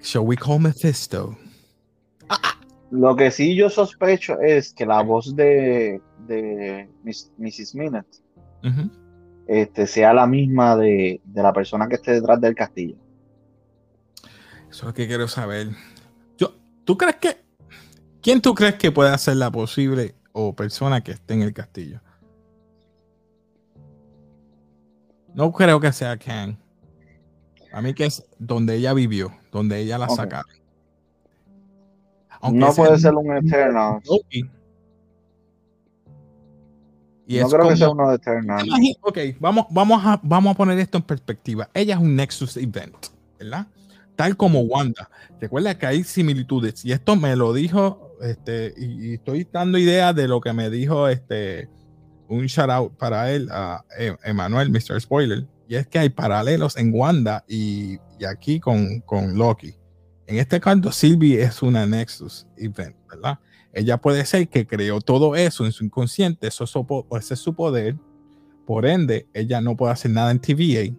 Shall 0.00 0.24
we 0.26 0.36
call 0.36 0.58
Mephisto? 0.58 1.36
Lo 2.90 3.14
que 3.16 3.30
sí 3.30 3.54
yo 3.54 3.70
sospecho 3.70 4.40
es 4.40 4.72
que 4.72 4.84
la 4.86 5.02
voz 5.02 5.34
de, 5.36 6.00
de 6.26 6.90
Miss- 7.04 7.30
Mrs. 7.38 7.74
Minute 7.74 8.08
Ujú. 8.64 8.90
este, 9.46 9.86
sea 9.86 10.12
la 10.12 10.26
misma 10.26 10.76
de, 10.76 11.20
de 11.24 11.42
la 11.42 11.52
persona 11.52 11.88
que 11.88 11.94
esté 11.96 12.12
detrás 12.12 12.40
del 12.40 12.54
castillo. 12.54 12.96
Eso 14.70 14.80
es 14.80 14.82
lo 14.84 14.94
que 14.94 15.06
quiero 15.06 15.28
saber. 15.28 15.68
Yo, 16.38 16.54
¿Tú 16.84 16.96
crees 16.96 17.16
que... 17.16 17.42
¿Quién 18.22 18.40
tú 18.40 18.54
crees 18.54 18.74
que 18.76 18.92
puede 18.92 19.16
ser 19.18 19.36
la 19.36 19.50
posible 19.50 20.14
o 20.32 20.54
persona 20.54 21.02
que 21.02 21.12
esté 21.12 21.34
en 21.34 21.42
el 21.42 21.52
castillo? 21.52 22.00
No 25.34 25.52
creo 25.52 25.80
que 25.80 25.92
sea 25.92 26.16
Kang. 26.16 26.56
A 27.72 27.80
mí 27.80 27.94
que 27.94 28.04
es 28.04 28.24
donde 28.38 28.76
ella 28.76 28.92
vivió, 28.92 29.32
donde 29.50 29.80
ella 29.80 29.98
la 29.98 30.06
Ok. 30.06 30.16
sacaron. 30.16 30.50
no 32.52 32.72
sea 32.72 32.84
puede 32.84 32.98
ser 32.98 33.14
un. 33.14 33.26
Y 37.26 37.38
no 37.38 37.48
creo 37.48 37.68
que 37.68 37.76
sea 37.76 37.88
uno 37.88 38.10
de 38.10 38.16
Eternal. 38.16 38.68
Ok, 39.00 39.18
vamos, 39.40 39.66
vamos, 39.70 40.04
a, 40.04 40.20
vamos 40.22 40.52
a 40.52 40.56
poner 40.56 40.78
esto 40.78 40.98
en 40.98 41.04
perspectiva. 41.04 41.70
Ella 41.72 41.94
es 41.94 42.00
un 42.00 42.14
Nexus 42.14 42.56
Event, 42.58 43.06
¿verdad? 43.38 43.66
Tal 44.16 44.36
como 44.36 44.60
Wanda. 44.60 45.08
Recuerda 45.40 45.78
que 45.78 45.86
hay 45.86 46.04
similitudes. 46.04 46.84
Y 46.84 46.92
esto 46.92 47.16
me 47.16 47.34
lo 47.36 47.54
dijo, 47.54 48.16
este, 48.20 48.74
y, 48.76 49.06
y 49.10 49.14
estoy 49.14 49.48
dando 49.50 49.78
idea 49.78 50.12
de 50.12 50.28
lo 50.28 50.40
que 50.42 50.52
me 50.52 50.68
dijo 50.68 51.08
este, 51.08 51.70
un 52.32 52.46
shout 52.46 52.70
out 52.70 52.92
para 52.96 53.30
él, 53.30 53.48
a 53.50 53.84
E- 53.98 54.16
Emanuel, 54.24 54.70
Mr. 54.70 55.00
Spoiler. 55.00 55.46
Y 55.68 55.76
es 55.76 55.86
que 55.86 55.98
hay 55.98 56.10
paralelos 56.10 56.76
en 56.76 56.92
Wanda 56.94 57.44
y, 57.46 57.98
y 58.18 58.24
aquí 58.28 58.60
con, 58.60 59.00
con 59.00 59.36
Loki. 59.36 59.74
En 60.26 60.38
este 60.38 60.60
caso, 60.60 60.92
Sylvie 60.92 61.42
es 61.42 61.62
una 61.62 61.86
Nexus 61.86 62.46
Event, 62.56 62.96
¿verdad? 63.08 63.38
Ella 63.72 63.98
puede 63.98 64.24
ser 64.24 64.48
que 64.48 64.66
creó 64.66 65.00
todo 65.00 65.34
eso 65.34 65.64
en 65.64 65.72
su 65.72 65.84
inconsciente, 65.84 66.46
eso, 66.46 66.64
es 66.64 67.38
su 67.38 67.54
poder. 67.54 67.96
Por 68.66 68.86
ende, 68.86 69.26
ella 69.32 69.60
no 69.60 69.76
puede 69.76 69.92
hacer 69.92 70.10
nada 70.10 70.30
en 70.30 70.38
TVA, 70.38 70.94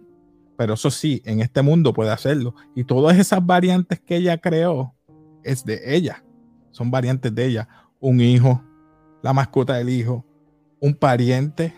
pero 0.56 0.74
eso 0.74 0.90
sí, 0.90 1.22
en 1.24 1.40
este 1.40 1.62
mundo 1.62 1.92
puede 1.92 2.10
hacerlo. 2.10 2.54
Y 2.74 2.84
todas 2.84 3.16
esas 3.18 3.44
variantes 3.44 4.00
que 4.00 4.16
ella 4.16 4.38
creó 4.38 4.94
es 5.42 5.64
de 5.64 5.96
ella. 5.96 6.24
Son 6.72 6.90
variantes 6.90 7.34
de 7.34 7.46
ella. 7.46 7.68
Un 8.00 8.20
hijo, 8.20 8.62
la 9.22 9.32
mascota 9.32 9.74
del 9.74 9.88
hijo, 9.88 10.26
un 10.84 10.94
pariente. 10.94 11.72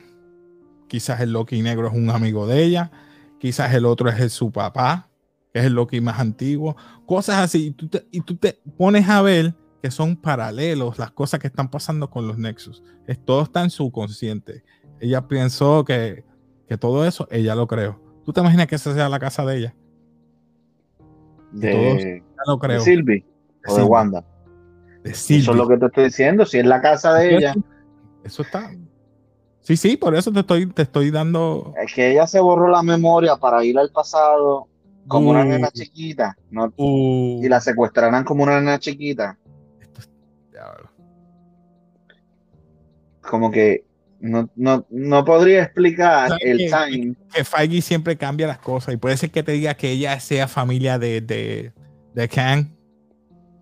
Quizás 0.88 1.20
el 1.20 1.32
Loki 1.32 1.62
negro 1.62 1.86
es 1.88 1.94
un 1.94 2.10
amigo 2.10 2.46
de 2.46 2.62
ella. 2.64 2.90
Quizás 3.38 3.72
el 3.74 3.84
otro 3.86 4.08
es 4.08 4.18
el- 4.18 4.30
su 4.30 4.50
papá, 4.50 5.08
que 5.52 5.60
es 5.60 5.66
el 5.66 5.74
Loki 5.74 6.00
más 6.00 6.18
antiguo. 6.18 6.76
Cosas 7.06 7.36
así. 7.36 7.66
Y 7.68 7.70
tú 7.70 7.88
te, 7.88 8.06
y 8.10 8.20
tú 8.20 8.36
te 8.36 8.58
pones 8.76 9.08
a 9.08 9.22
ver 9.22 9.54
que 9.80 9.90
son 9.92 10.16
paralelos 10.16 10.98
las 10.98 11.12
cosas 11.12 11.38
que 11.38 11.46
están 11.46 11.70
pasando 11.70 12.10
con 12.10 12.26
los 12.26 12.36
Nexus. 12.36 12.82
Es, 13.06 13.24
todo 13.24 13.42
está 13.42 13.62
en 13.62 13.70
su 13.70 13.92
consciente. 13.92 14.64
Ella 15.00 15.28
pensó 15.28 15.84
que, 15.84 16.24
que 16.68 16.76
todo 16.76 17.06
eso, 17.06 17.28
ella 17.30 17.54
lo 17.54 17.68
creó. 17.68 18.00
¿Tú 18.24 18.32
te 18.32 18.40
imaginas 18.40 18.66
que 18.66 18.74
esa 18.74 18.92
sea 18.92 19.08
la 19.08 19.20
casa 19.20 19.44
de 19.44 19.56
ella? 19.58 19.76
De, 21.52 22.22
Ya 22.36 22.42
lo 22.46 22.56
de 22.56 22.60
creo. 22.60 22.80
Sylvie 22.80 23.24
o 23.68 23.76
de. 23.76 23.82
Wanda. 23.84 24.24
De 25.04 25.10
Eso 25.12 25.34
es 25.34 25.46
lo 25.46 25.68
que 25.68 25.76
te 25.76 25.86
estoy 25.86 26.04
diciendo. 26.04 26.44
Si 26.44 26.58
es 26.58 26.66
la 26.66 26.80
casa 26.80 27.14
de 27.14 27.36
ella, 27.36 27.54
Eso 28.24 28.42
está. 28.42 28.72
Sí, 29.66 29.76
sí, 29.76 29.96
por 29.96 30.14
eso 30.14 30.30
te 30.32 30.40
estoy, 30.40 30.66
te 30.66 30.82
estoy 30.82 31.10
dando. 31.10 31.74
es 31.84 31.92
que 31.92 32.12
ella 32.12 32.28
se 32.28 32.38
borró 32.38 32.68
la 32.68 32.82
memoria 32.84 33.36
para 33.36 33.64
ir 33.64 33.76
al 33.78 33.90
pasado 33.90 34.68
como 35.08 35.30
una 35.30 35.40
Uh. 35.42 35.48
nena 35.48 35.70
chiquita. 35.72 36.36
¿no? 36.50 36.72
Uh, 36.76 37.42
Y 37.44 37.48
la 37.48 37.60
secuestrarán 37.60 38.22
como 38.22 38.44
una 38.44 38.60
nena 38.60 38.78
chiquita. 38.78 39.36
esto 39.80 40.02
es-. 40.02 40.08
Como 43.28 43.50
que 43.50 43.84
no, 44.20 44.48
no, 44.54 44.86
no 44.88 45.24
podría 45.24 45.64
explicar 45.64 46.28
¿Sabes 46.28 46.44
el 46.44 46.58
time. 46.58 47.16
Que 47.34 47.44
Feige 47.44 47.82
siempre 47.82 48.16
cambia 48.16 48.46
las 48.46 48.58
cosas 48.58 48.94
y 48.94 48.96
puede 48.96 49.16
ser 49.16 49.30
que 49.30 49.42
te 49.42 49.52
diga 49.52 49.74
que 49.74 49.90
ella 49.90 50.18
sea 50.20 50.46
familia 50.48 50.98
de, 50.98 51.20
de, 51.20 51.72
de 52.14 52.28
Kang. 52.28 52.68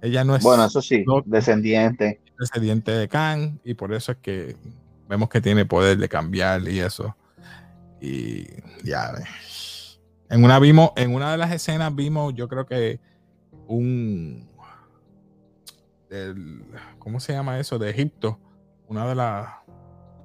Ella 0.03 0.23
no 0.23 0.37
es 0.37 0.43
Bueno, 0.45 0.67
eso 0.67 0.83
sí, 0.83 1.03
no- 1.07 1.23
descendiente. 1.25 2.21
descendiente 2.39 2.93
de 2.93 3.09
Kang 3.09 3.59
y 3.65 3.73
por 3.75 3.95
eso 3.95 4.13
es 4.13 4.19
que 4.19 4.55
vemos 5.09 5.29
que 5.29 5.41
tiene 5.41 5.65
poder 5.67 5.99
de 5.99 6.09
cambiar 6.09 6.63
y 6.69 6.81
eso. 6.81 7.17
Y 8.01 8.47
ya. 8.83 9.13
En 10.31 10.43
una 10.45 10.59
vimos, 10.59 10.91
en 10.97 11.15
una 11.15 11.31
de 11.33 11.39
las 11.39 11.53
escenas 11.53 11.95
vimos, 11.95 12.35
yo 12.35 12.49
creo 12.49 12.67
que 12.67 13.01
un 13.67 14.49
del- 16.09 16.65
¿cómo 16.99 17.21
se 17.21 17.33
llama 17.33 17.59
eso? 17.59 17.79
De 17.79 17.91
Egipto. 17.91 18.39
Una 18.89 19.07
de 19.09 19.15
las 19.15 19.49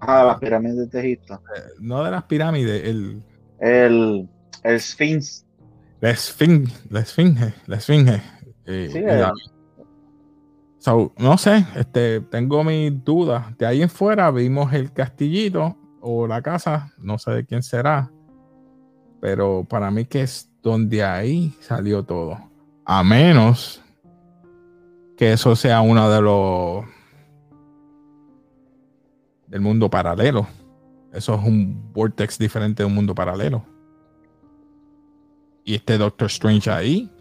Ah, 0.01 0.23
las 0.23 0.39
pirámides 0.39 0.89
de 0.91 0.99
Egipto. 0.99 1.41
eh, 1.55 1.61
no 1.79 2.03
de 2.03 2.11
las 2.11 2.23
pirámides, 2.23 2.83
el 2.85 3.21
El, 3.59 4.29
el 4.63 4.79
Sphinx. 4.79 5.45
la 5.99 6.11
esfinge, 6.11 6.73
la 6.89 7.01
esfinge, 7.01 7.53
la 7.67 7.75
esfinge. 7.77 8.21
eh, 8.65 8.89
Sí, 8.91 8.99
So, 10.79 11.11
no 11.17 11.37
sé, 11.37 11.65
este, 11.75 12.21
tengo 12.21 12.63
mis 12.63 13.03
dudas. 13.03 13.57
De 13.57 13.65
ahí 13.65 13.81
en 13.81 13.89
fuera 13.89 14.31
vimos 14.31 14.73
el 14.73 14.91
castillito 14.93 15.77
o 16.01 16.25
la 16.25 16.41
casa, 16.41 16.93
no 16.97 17.19
sé 17.19 17.31
de 17.31 17.45
quién 17.45 17.61
será, 17.61 18.09
pero 19.19 19.65
para 19.69 19.91
mí 19.91 20.05
que 20.05 20.21
es 20.21 20.49
donde 20.63 21.03
ahí 21.03 21.53
salió 21.59 22.03
todo. 22.03 22.37
A 22.85 23.03
menos 23.03 23.81
que 25.17 25.33
eso 25.33 25.53
sea 25.55 25.81
uno 25.81 26.09
de 26.09 26.21
los 26.21 26.85
del 29.47 29.61
mundo 29.61 29.89
paralelo. 29.89 30.47
Eso 31.11 31.35
es 31.35 31.43
un 31.43 31.91
vortex 31.91 32.37
diferente 32.37 32.83
de 32.83 32.87
un 32.87 32.95
mundo 32.95 33.13
paralelo. 33.13 33.65
Y 35.65 35.75
este 35.75 35.97
Doctor 35.97 36.27
Strange 36.27 36.69
ahí. 36.69 37.11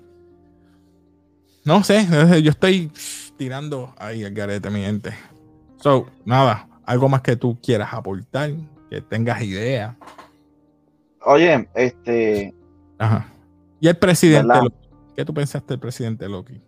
No 1.65 1.85
sé, 1.85 2.07
yo 2.43 2.51
estoy 2.51 2.91
tirando 3.37 3.95
ahí 3.99 4.23
el 4.23 4.35
garete, 4.35 4.71
mi 4.71 4.81
gente. 4.81 5.15
So, 5.77 6.07
nada, 6.25 6.69
algo 6.85 7.09
más 7.09 7.23
que 7.23 7.37
tú 7.37 7.59
quieras 7.61 7.93
aportar, 7.93 8.51
que 8.91 9.01
tengas 9.03 9.43
idea. 9.43 9.97
Oye, 11.25 11.69
este, 11.75 12.55
Ajá. 12.99 13.33
Y 13.81 13.89
el 13.89 13.97
presidente, 13.97 14.49
¿Verdad? 14.49 14.63
Loki. 14.65 14.89
¿qué 15.17 15.25
tú 15.25 15.35
pensaste 15.35 15.75
del 15.75 15.81
presidente 15.81 16.29
Loki? 16.29 16.61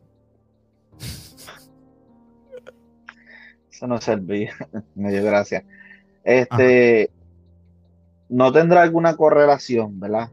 eso 3.71 3.87
no 3.87 4.01
servía. 4.01 4.53
Me 4.95 5.11
dio 5.11 5.25
gracia. 5.25 5.65
Este, 6.23 7.11
no 8.29 8.53
tendrá 8.53 8.83
alguna 8.83 9.17
correlación, 9.17 9.99
¿verdad? 9.99 10.31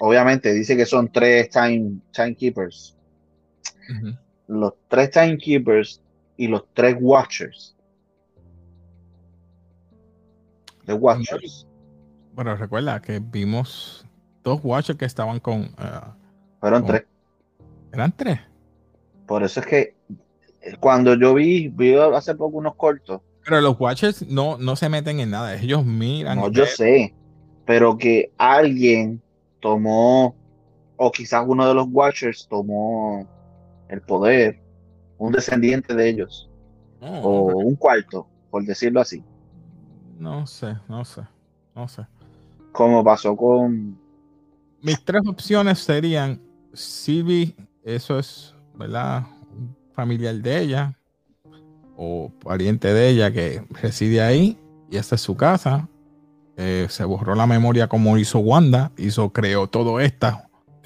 Obviamente 0.00 0.52
dice 0.52 0.76
que 0.76 0.86
son 0.86 1.10
tres 1.10 1.50
time, 1.50 1.98
timekeepers. 2.12 2.96
Los 4.46 4.74
tres 4.88 5.10
timekeepers 5.10 6.00
y 6.36 6.46
los 6.48 6.64
tres 6.74 6.96
watchers. 7.00 7.74
The 10.86 10.94
watchers. 10.94 11.66
Bueno, 12.34 12.56
recuerda 12.56 13.00
que 13.02 13.18
vimos 13.18 14.06
dos 14.42 14.60
Watchers 14.62 14.98
que 14.98 15.04
estaban 15.04 15.40
con. 15.40 15.70
ah, 15.76 16.14
Fueron 16.60 16.86
tres. 16.86 17.04
eran 17.92 18.12
tres. 18.16 18.40
Por 19.26 19.42
eso 19.42 19.60
es 19.60 19.66
que 19.66 19.96
eh, 20.62 20.76
cuando 20.80 21.14
yo 21.14 21.34
vi, 21.34 21.68
vi 21.68 21.94
hace 21.94 22.34
poco 22.34 22.56
unos 22.56 22.74
cortos, 22.76 23.20
Pero 23.44 23.60
los 23.60 23.78
Watchers 23.78 24.26
no, 24.26 24.56
no 24.56 24.76
se 24.76 24.88
meten 24.88 25.20
en 25.20 25.30
nada. 25.30 25.54
Ellos 25.56 25.84
miran. 25.84 26.38
no, 26.38 26.50
yo 26.50 26.64
sé, 26.64 27.14
pero 27.66 27.98
que 27.98 28.32
alguien 28.38 29.20
tomó, 29.60 30.34
o 30.96 31.12
quizás 31.12 31.44
uno 31.46 31.68
de 31.68 31.74
los 31.74 31.86
Watchers 31.90 32.46
tomó 32.48 33.26
el 33.88 34.00
poder, 34.00 34.60
un 35.18 35.32
descendiente 35.32 35.94
de 35.94 36.08
ellos, 36.08 36.48
No, 37.00 37.20
o 37.22 37.56
un 37.58 37.76
cuarto, 37.76 38.26
por 38.50 38.64
decirlo 38.64 39.00
así, 39.00 39.22
no 40.18 40.46
sé, 40.46 40.76
no 40.88 41.04
sé, 41.04 41.22
no 41.74 41.86
sé. 41.86 42.06
como 42.72 43.04
pasó 43.04 43.36
con, 43.36 43.98
Mis 44.82 45.04
tres 45.04 45.22
opciones 45.26 45.78
serían 45.78 46.40
Sylvie, 46.72 47.54
eso 47.84 48.18
es, 48.18 48.54
¿verdad? 48.74 49.24
Un 49.56 49.76
familiar 49.92 50.34
de 50.34 50.60
ella 50.60 50.98
o 51.96 52.30
pariente 52.44 52.92
de 52.92 53.08
ella 53.08 53.32
que 53.32 53.64
reside 53.70 54.20
ahí 54.22 54.58
y 54.90 54.96
esta 54.96 55.16
es 55.16 55.20
su 55.20 55.36
casa. 55.36 55.88
Eh, 56.56 56.86
se 56.88 57.04
borró 57.04 57.34
la 57.36 57.46
memoria 57.46 57.88
como 57.88 58.18
hizo 58.18 58.40
Wanda, 58.40 58.90
hizo, 58.96 59.32
creó 59.32 59.68
todo 59.68 60.00
esto, 60.00 60.26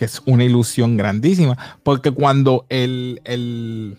que 0.03 0.07
es 0.07 0.21
una 0.27 0.43
ilusión 0.43 0.97
grandísima, 0.97 1.57
porque 1.85 2.11
cuando 2.11 2.67
el, 2.71 3.21
el, 3.23 3.97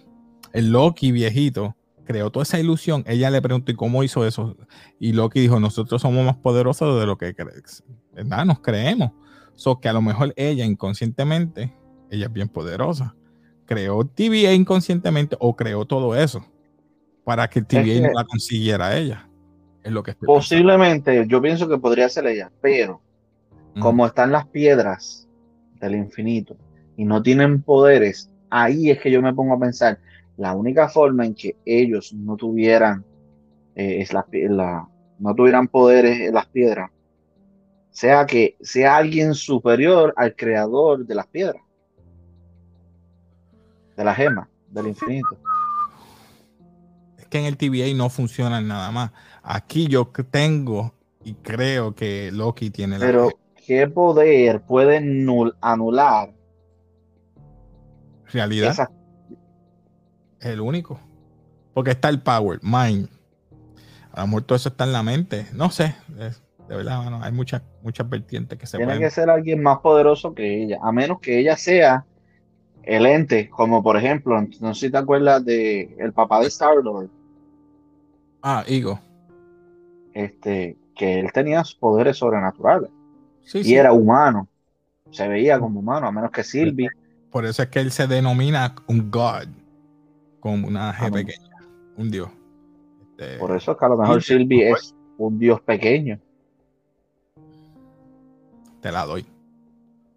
el 0.52 0.70
Loki 0.70 1.14
viejito 1.14 1.78
creó 2.04 2.30
toda 2.30 2.44
esa 2.44 2.60
ilusión, 2.60 3.06
ella 3.08 3.30
le 3.30 3.42
preguntó, 3.42 3.72
¿y 3.72 3.76
cómo 3.76 4.04
hizo 4.04 4.28
eso? 4.28 4.58
Y 5.00 5.14
Loki 5.14 5.40
dijo, 5.40 5.62
nosotros 5.62 6.02
somos 6.02 6.26
más 6.26 6.36
poderosos 6.36 7.00
de 7.00 7.06
lo 7.06 7.18
que 7.18 7.34
crees, 7.34 7.86
¿verdad? 8.12 8.44
Nos 8.44 8.60
creemos. 8.60 9.12
So 9.56 9.80
que 9.80 9.88
a 9.88 9.94
lo 9.94 10.02
mejor 10.02 10.34
ella 10.36 10.66
inconscientemente, 10.66 11.74
ella 12.12 12.26
es 12.26 12.34
bien 12.34 12.50
poderosa, 12.50 13.16
creó 13.66 14.04
TVA 14.06 14.52
inconscientemente 14.52 15.38
o 15.40 15.56
creó 15.56 15.86
todo 15.86 16.18
eso 16.18 16.46
para 17.24 17.48
que 17.50 17.62
TVA 17.62 17.82
que- 17.86 18.02
no 18.02 18.12
la 18.12 18.26
consiguiera 18.26 18.98
ella. 18.98 19.30
Es 19.82 19.92
lo 19.94 20.04
que 20.04 20.12
pensando. 20.12 20.34
posiblemente, 20.38 21.26
yo 21.30 21.42
pienso 21.42 21.70
que 21.70 21.78
podría 21.78 22.10
ser 22.10 22.28
ella, 22.28 22.52
pero 22.60 23.00
como 23.80 24.06
están 24.06 24.34
las 24.34 24.46
piedras 24.48 25.23
del 25.84 25.96
infinito 25.96 26.56
y 26.96 27.06
no 27.06 27.22
tienen 27.22 27.62
poderes, 27.62 28.30
ahí 28.50 28.90
es 28.90 29.00
que 29.00 29.12
yo 29.12 29.22
me 29.22 29.34
pongo 29.34 29.54
a 29.54 29.60
pensar, 29.60 30.00
la 30.38 30.54
única 30.54 30.88
forma 30.90 31.26
en 31.26 31.36
que 31.36 31.56
ellos 31.66 32.14
no 32.14 32.38
tuvieran 32.38 33.04
eh, 33.76 34.02
es 34.02 34.14
la, 34.14 34.88
no 35.20 35.36
tuvieran 35.36 35.68
poderes 35.68 36.20
en 36.22 36.34
las 36.34 36.48
piedras, 36.48 36.90
sea 37.92 38.26
que 38.26 38.56
sea 38.62 38.98
alguien 38.98 39.34
superior 39.36 40.14
al 40.18 40.36
creador 40.36 41.06
de 41.06 41.16
las 41.16 41.28
piedras, 41.28 41.62
de 43.96 44.04
la 44.04 44.16
gema 44.16 44.50
del 44.70 44.88
infinito. 44.88 45.38
Es 47.18 47.28
que 47.28 47.40
en 47.40 47.46
el 47.46 47.58
TVA 47.58 47.94
no 47.96 48.10
funcionan 48.10 48.68
nada 48.68 48.90
más. 48.92 49.12
Aquí 49.44 49.88
yo 49.88 50.08
tengo 50.32 50.94
y 51.24 51.36
creo 51.36 51.94
que 51.94 52.32
Loki 52.32 52.70
tiene 52.70 52.98
la. 52.98 53.06
Pero, 53.06 53.30
¿qué 53.66 53.88
poder 53.88 54.62
puede 54.62 54.98
anular? 55.62 56.34
Realidad. 58.32 58.90
Es 60.40 60.46
el 60.46 60.62
único. 60.62 61.00
Porque 61.74 61.92
está 61.92 62.10
el 62.10 62.22
power, 62.22 62.60
mind. 62.62 63.10
A 64.12 64.22
lo 64.22 64.28
mejor 64.28 64.44
todo 64.44 64.56
eso 64.56 64.70
está 64.70 64.84
en 64.84 64.94
la 64.94 65.04
mente. 65.04 65.48
No 65.54 65.70
sé. 65.70 65.96
de 66.08 66.76
verdad, 66.76 67.24
hay 67.24 67.32
muchas, 67.32 67.62
muchas 67.82 68.10
vertientes 68.10 68.58
que 68.60 68.68
se 68.68 68.78
Tiene 68.78 69.00
que 69.00 69.10
ser 69.10 69.30
alguien 69.30 69.62
más 69.62 69.80
poderoso 69.80 70.34
que 70.34 70.64
ella. 70.64 70.80
A 70.82 70.92
menos 70.92 71.20
que 71.20 71.40
ella 71.40 71.58
sea 71.58 72.06
el 72.84 73.06
ente, 73.06 73.50
como 73.50 73.82
por 73.82 73.98
ejemplo, 73.98 74.40
no 74.60 74.74
sé 74.74 74.88
si 74.88 74.92
te 74.92 74.98
acuerdas 74.98 75.44
de 75.46 75.96
el 75.98 76.14
papá 76.14 76.42
de 76.42 76.48
Star 76.48 76.76
Lord. 76.84 77.10
Ah, 78.42 78.64
Igo. 78.68 79.00
Este, 80.14 80.78
que 80.96 81.20
él 81.20 81.32
tenía 81.32 81.64
poderes 81.80 82.18
sobrenaturales. 82.18 82.90
Y 83.54 83.74
era 83.76 83.94
humano. 83.94 84.48
Se 85.12 85.28
veía 85.28 85.60
como 85.60 85.80
humano, 85.80 86.08
a 86.08 86.12
menos 86.12 86.32
que 86.32 86.44
Sylvie. 86.44 86.90
Por 87.30 87.46
eso 87.46 87.64
es 87.64 87.70
que 87.70 87.80
él 87.80 87.92
se 87.92 88.08
denomina 88.08 88.76
un 88.88 89.12
God, 89.12 89.48
como 90.40 90.68
una 90.68 90.94
G 90.94 91.12
pequeña, 91.12 91.58
un 91.98 92.12
dios. 92.12 92.30
Este, 93.02 93.38
por 93.38 93.56
eso 93.56 93.72
es 93.72 93.78
que 93.78 93.86
a 93.86 93.90
lo 93.90 93.98
mejor 93.98 94.24
Sylvie 94.24 94.72
es 94.72 94.96
un 95.18 95.38
dios 95.38 95.62
pequeño. 95.62 96.20
Te 98.82 98.92
la 98.92 99.06
doy. 99.06 99.26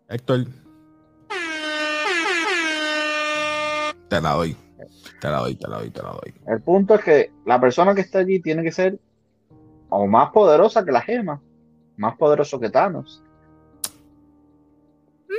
Héctor, 0.09 0.47
Te 4.09 4.21
la 4.21 4.33
doy. 4.33 4.57
Te 5.21 5.29
la 5.29 5.39
doy, 5.39 5.55
te 5.57 5.69
la 5.69 5.79
doy, 5.79 5.91
te 5.91 6.03
la 6.03 6.11
doy. 6.11 6.35
El 6.47 6.61
punto 6.61 6.95
es 6.95 7.05
que 7.05 7.33
la 7.45 7.61
persona 7.61 7.95
que 7.95 8.03
está 8.03 8.21
allí 8.21 8.41
tiene 8.41 8.63
que 8.63 8.73
ser 8.73 8.99
o 9.89 10.07
más 10.07 10.31
poderosa 10.31 10.85
que 10.85 10.93
la 10.93 11.01
gema, 11.01 11.41
más 11.97 12.17
poderoso 12.17 12.59
que 12.61 12.71
Thanos. 12.71 13.23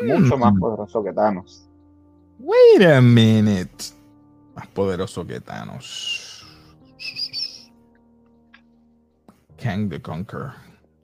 Mucho 0.02 0.38
más 0.38 0.54
mm. 0.54 0.60
poderoso 0.60 1.04
que 1.04 1.14
Thanos. 1.14 1.68
Wait 2.40 2.88
a 2.88 3.02
minute. 3.02 3.86
Más 4.56 4.68
poderoso 4.68 5.26
que 5.26 5.40
Thanos. 5.40 6.46
Kang 9.58 9.90
the 9.90 10.02
Conqueror. 10.02 10.54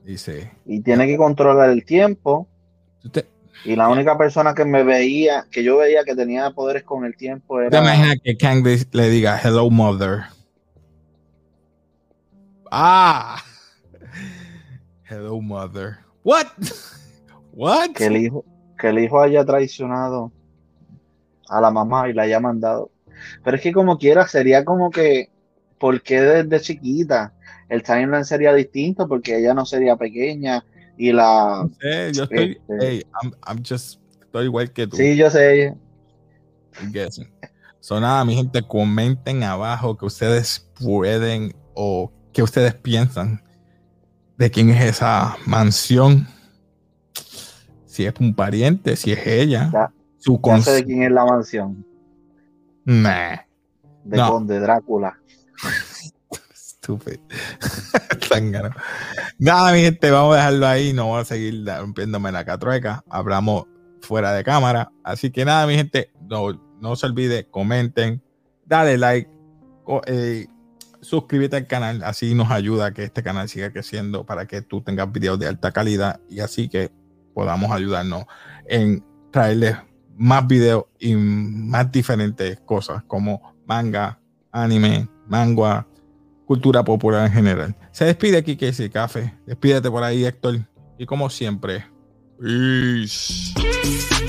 Dice. 0.03 0.51
Y 0.65 0.81
tiene 0.81 1.07
que 1.07 1.17
controlar 1.17 1.69
el 1.69 1.85
tiempo. 1.85 2.47
Y 3.65 3.75
la 3.75 3.87
única 3.87 4.17
persona 4.17 4.53
que 4.53 4.65
me 4.65 4.83
veía, 4.83 5.45
que 5.49 5.63
yo 5.63 5.77
veía 5.77 6.03
que 6.03 6.15
tenía 6.15 6.51
poderes 6.51 6.83
con 6.83 7.05
el 7.05 7.15
tiempo 7.15 7.61
era. 7.61 7.69
¿Te 7.69 7.77
imaginas 7.77 8.17
que 8.23 8.37
Kang 8.37 8.63
le 8.63 9.09
diga 9.09 9.39
Hello 9.41 9.69
Mother? 9.69 10.23
Ah. 12.69 13.41
Hello 15.13 15.39
Mother. 15.39 15.99
What? 16.23 16.47
What? 17.53 17.91
Que 17.91 18.07
el 18.07 18.17
hijo, 18.17 18.43
que 18.79 18.89
el 18.89 18.97
hijo 18.97 19.21
haya 19.21 19.45
traicionado 19.45 20.31
a 21.47 21.61
la 21.61 21.69
mamá 21.69 22.09
y 22.09 22.13
la 22.13 22.23
haya 22.23 22.39
mandado. 22.39 22.89
Pero 23.43 23.57
es 23.57 23.61
que 23.61 23.71
como 23.71 23.99
quiera, 23.99 24.27
sería 24.27 24.65
como 24.65 24.89
que, 24.89 25.29
¿por 25.77 26.01
qué 26.01 26.19
desde 26.19 26.61
chiquita? 26.61 27.31
El 27.69 27.83
timeline 27.83 28.25
sería 28.25 28.55
distinto 28.55 29.07
porque 29.07 29.37
ella 29.37 29.53
no 29.53 29.67
sería 29.67 29.95
pequeña 29.95 30.65
y 30.97 31.11
la. 31.11 31.69
yo 32.11 32.23
estoy. 32.23 32.59
Este 32.67 32.77
hey, 32.79 33.03
I'm, 33.47 33.63
just. 33.63 33.99
Estoy 34.19 34.45
igual 34.45 34.73
que 34.73 34.87
tú. 34.87 34.97
Sí, 34.97 35.15
yo 35.15 35.29
sé. 35.29 35.75
So, 37.79 37.99
nada, 37.99 38.25
mi 38.25 38.33
gente, 38.33 38.63
comenten 38.63 39.43
abajo 39.43 39.95
que 39.95 40.05
ustedes 40.07 40.71
pueden 40.81 41.53
o 41.75 42.11
que 42.31 42.41
ustedes 42.41 42.73
piensan 42.73 43.43
de 44.37 44.51
quién 44.51 44.69
es 44.69 44.83
esa 44.83 45.37
mansión. 45.45 46.27
Si 47.85 48.05
es 48.05 48.13
un 48.19 48.33
pariente, 48.33 48.95
si 48.95 49.11
es 49.11 49.25
ella. 49.25 49.91
su 50.17 50.39
ya 50.43 50.61
sé 50.61 50.71
de 50.71 50.85
quién 50.85 51.03
es 51.03 51.11
la 51.11 51.25
mansión. 51.25 51.85
Nah. 52.85 53.37
De 54.03 54.17
Conde 54.17 54.59
Drácula. 54.59 55.17
Estúpido. 56.51 57.21
Nada, 59.39 59.71
mi 59.71 59.81
gente, 59.81 60.11
vamos 60.11 60.33
a 60.33 60.37
dejarlo 60.37 60.67
ahí. 60.67 60.91
No 60.91 61.07
voy 61.07 61.21
a 61.21 61.25
seguir 61.25 61.65
rompiéndome 61.65 62.31
la 62.31 62.43
catrueca. 62.43 63.03
Hablamos 63.09 63.65
fuera 64.03 64.33
de 64.33 64.43
cámara. 64.43 64.91
Así 65.03 65.31
que 65.31 65.45
nada, 65.45 65.65
mi 65.65 65.75
gente, 65.75 66.11
no, 66.29 66.53
no 66.79 66.95
se 66.95 67.05
olvide, 67.05 67.49
comenten, 67.49 68.21
dale 68.65 68.97
like, 68.97 69.29
eh, 70.07 70.47
suscríbete 71.03 71.55
al 71.57 71.67
canal. 71.67 72.03
Así 72.03 72.33
nos 72.33 72.51
ayuda 72.51 72.87
a 72.87 72.93
que 72.93 73.03
este 73.03 73.23
canal 73.23 73.49
siga 73.49 73.71
creciendo 73.71 74.25
para 74.25 74.45
que 74.45 74.61
tú 74.61 74.81
tengas 74.81 75.11
videos 75.11 75.39
de 75.39 75.47
alta 75.47 75.71
calidad 75.71 76.19
y 76.29 76.39
así 76.39 76.69
que 76.69 76.91
podamos 77.33 77.71
ayudarnos 77.71 78.25
en 78.67 79.03
traerles 79.31 79.77
más 80.15 80.47
videos 80.47 80.85
y 80.99 81.15
más 81.15 81.91
diferentes 81.91 82.59
cosas 82.61 83.03
como 83.07 83.55
manga, 83.65 84.19
anime, 84.51 85.07
manga, 85.27 85.87
cultura 86.45 86.83
popular 86.83 87.25
en 87.25 87.33
general. 87.33 87.75
Se 87.91 88.05
despide 88.05 88.37
aquí 88.37 88.55
Casey 88.55 88.89
Café. 88.89 89.33
Despídete 89.45 89.89
por 89.89 90.03
ahí, 90.03 90.25
Héctor. 90.25 90.59
Y 90.97 91.05
como 91.05 91.29
siempre, 91.29 91.85
peace. 92.39 94.22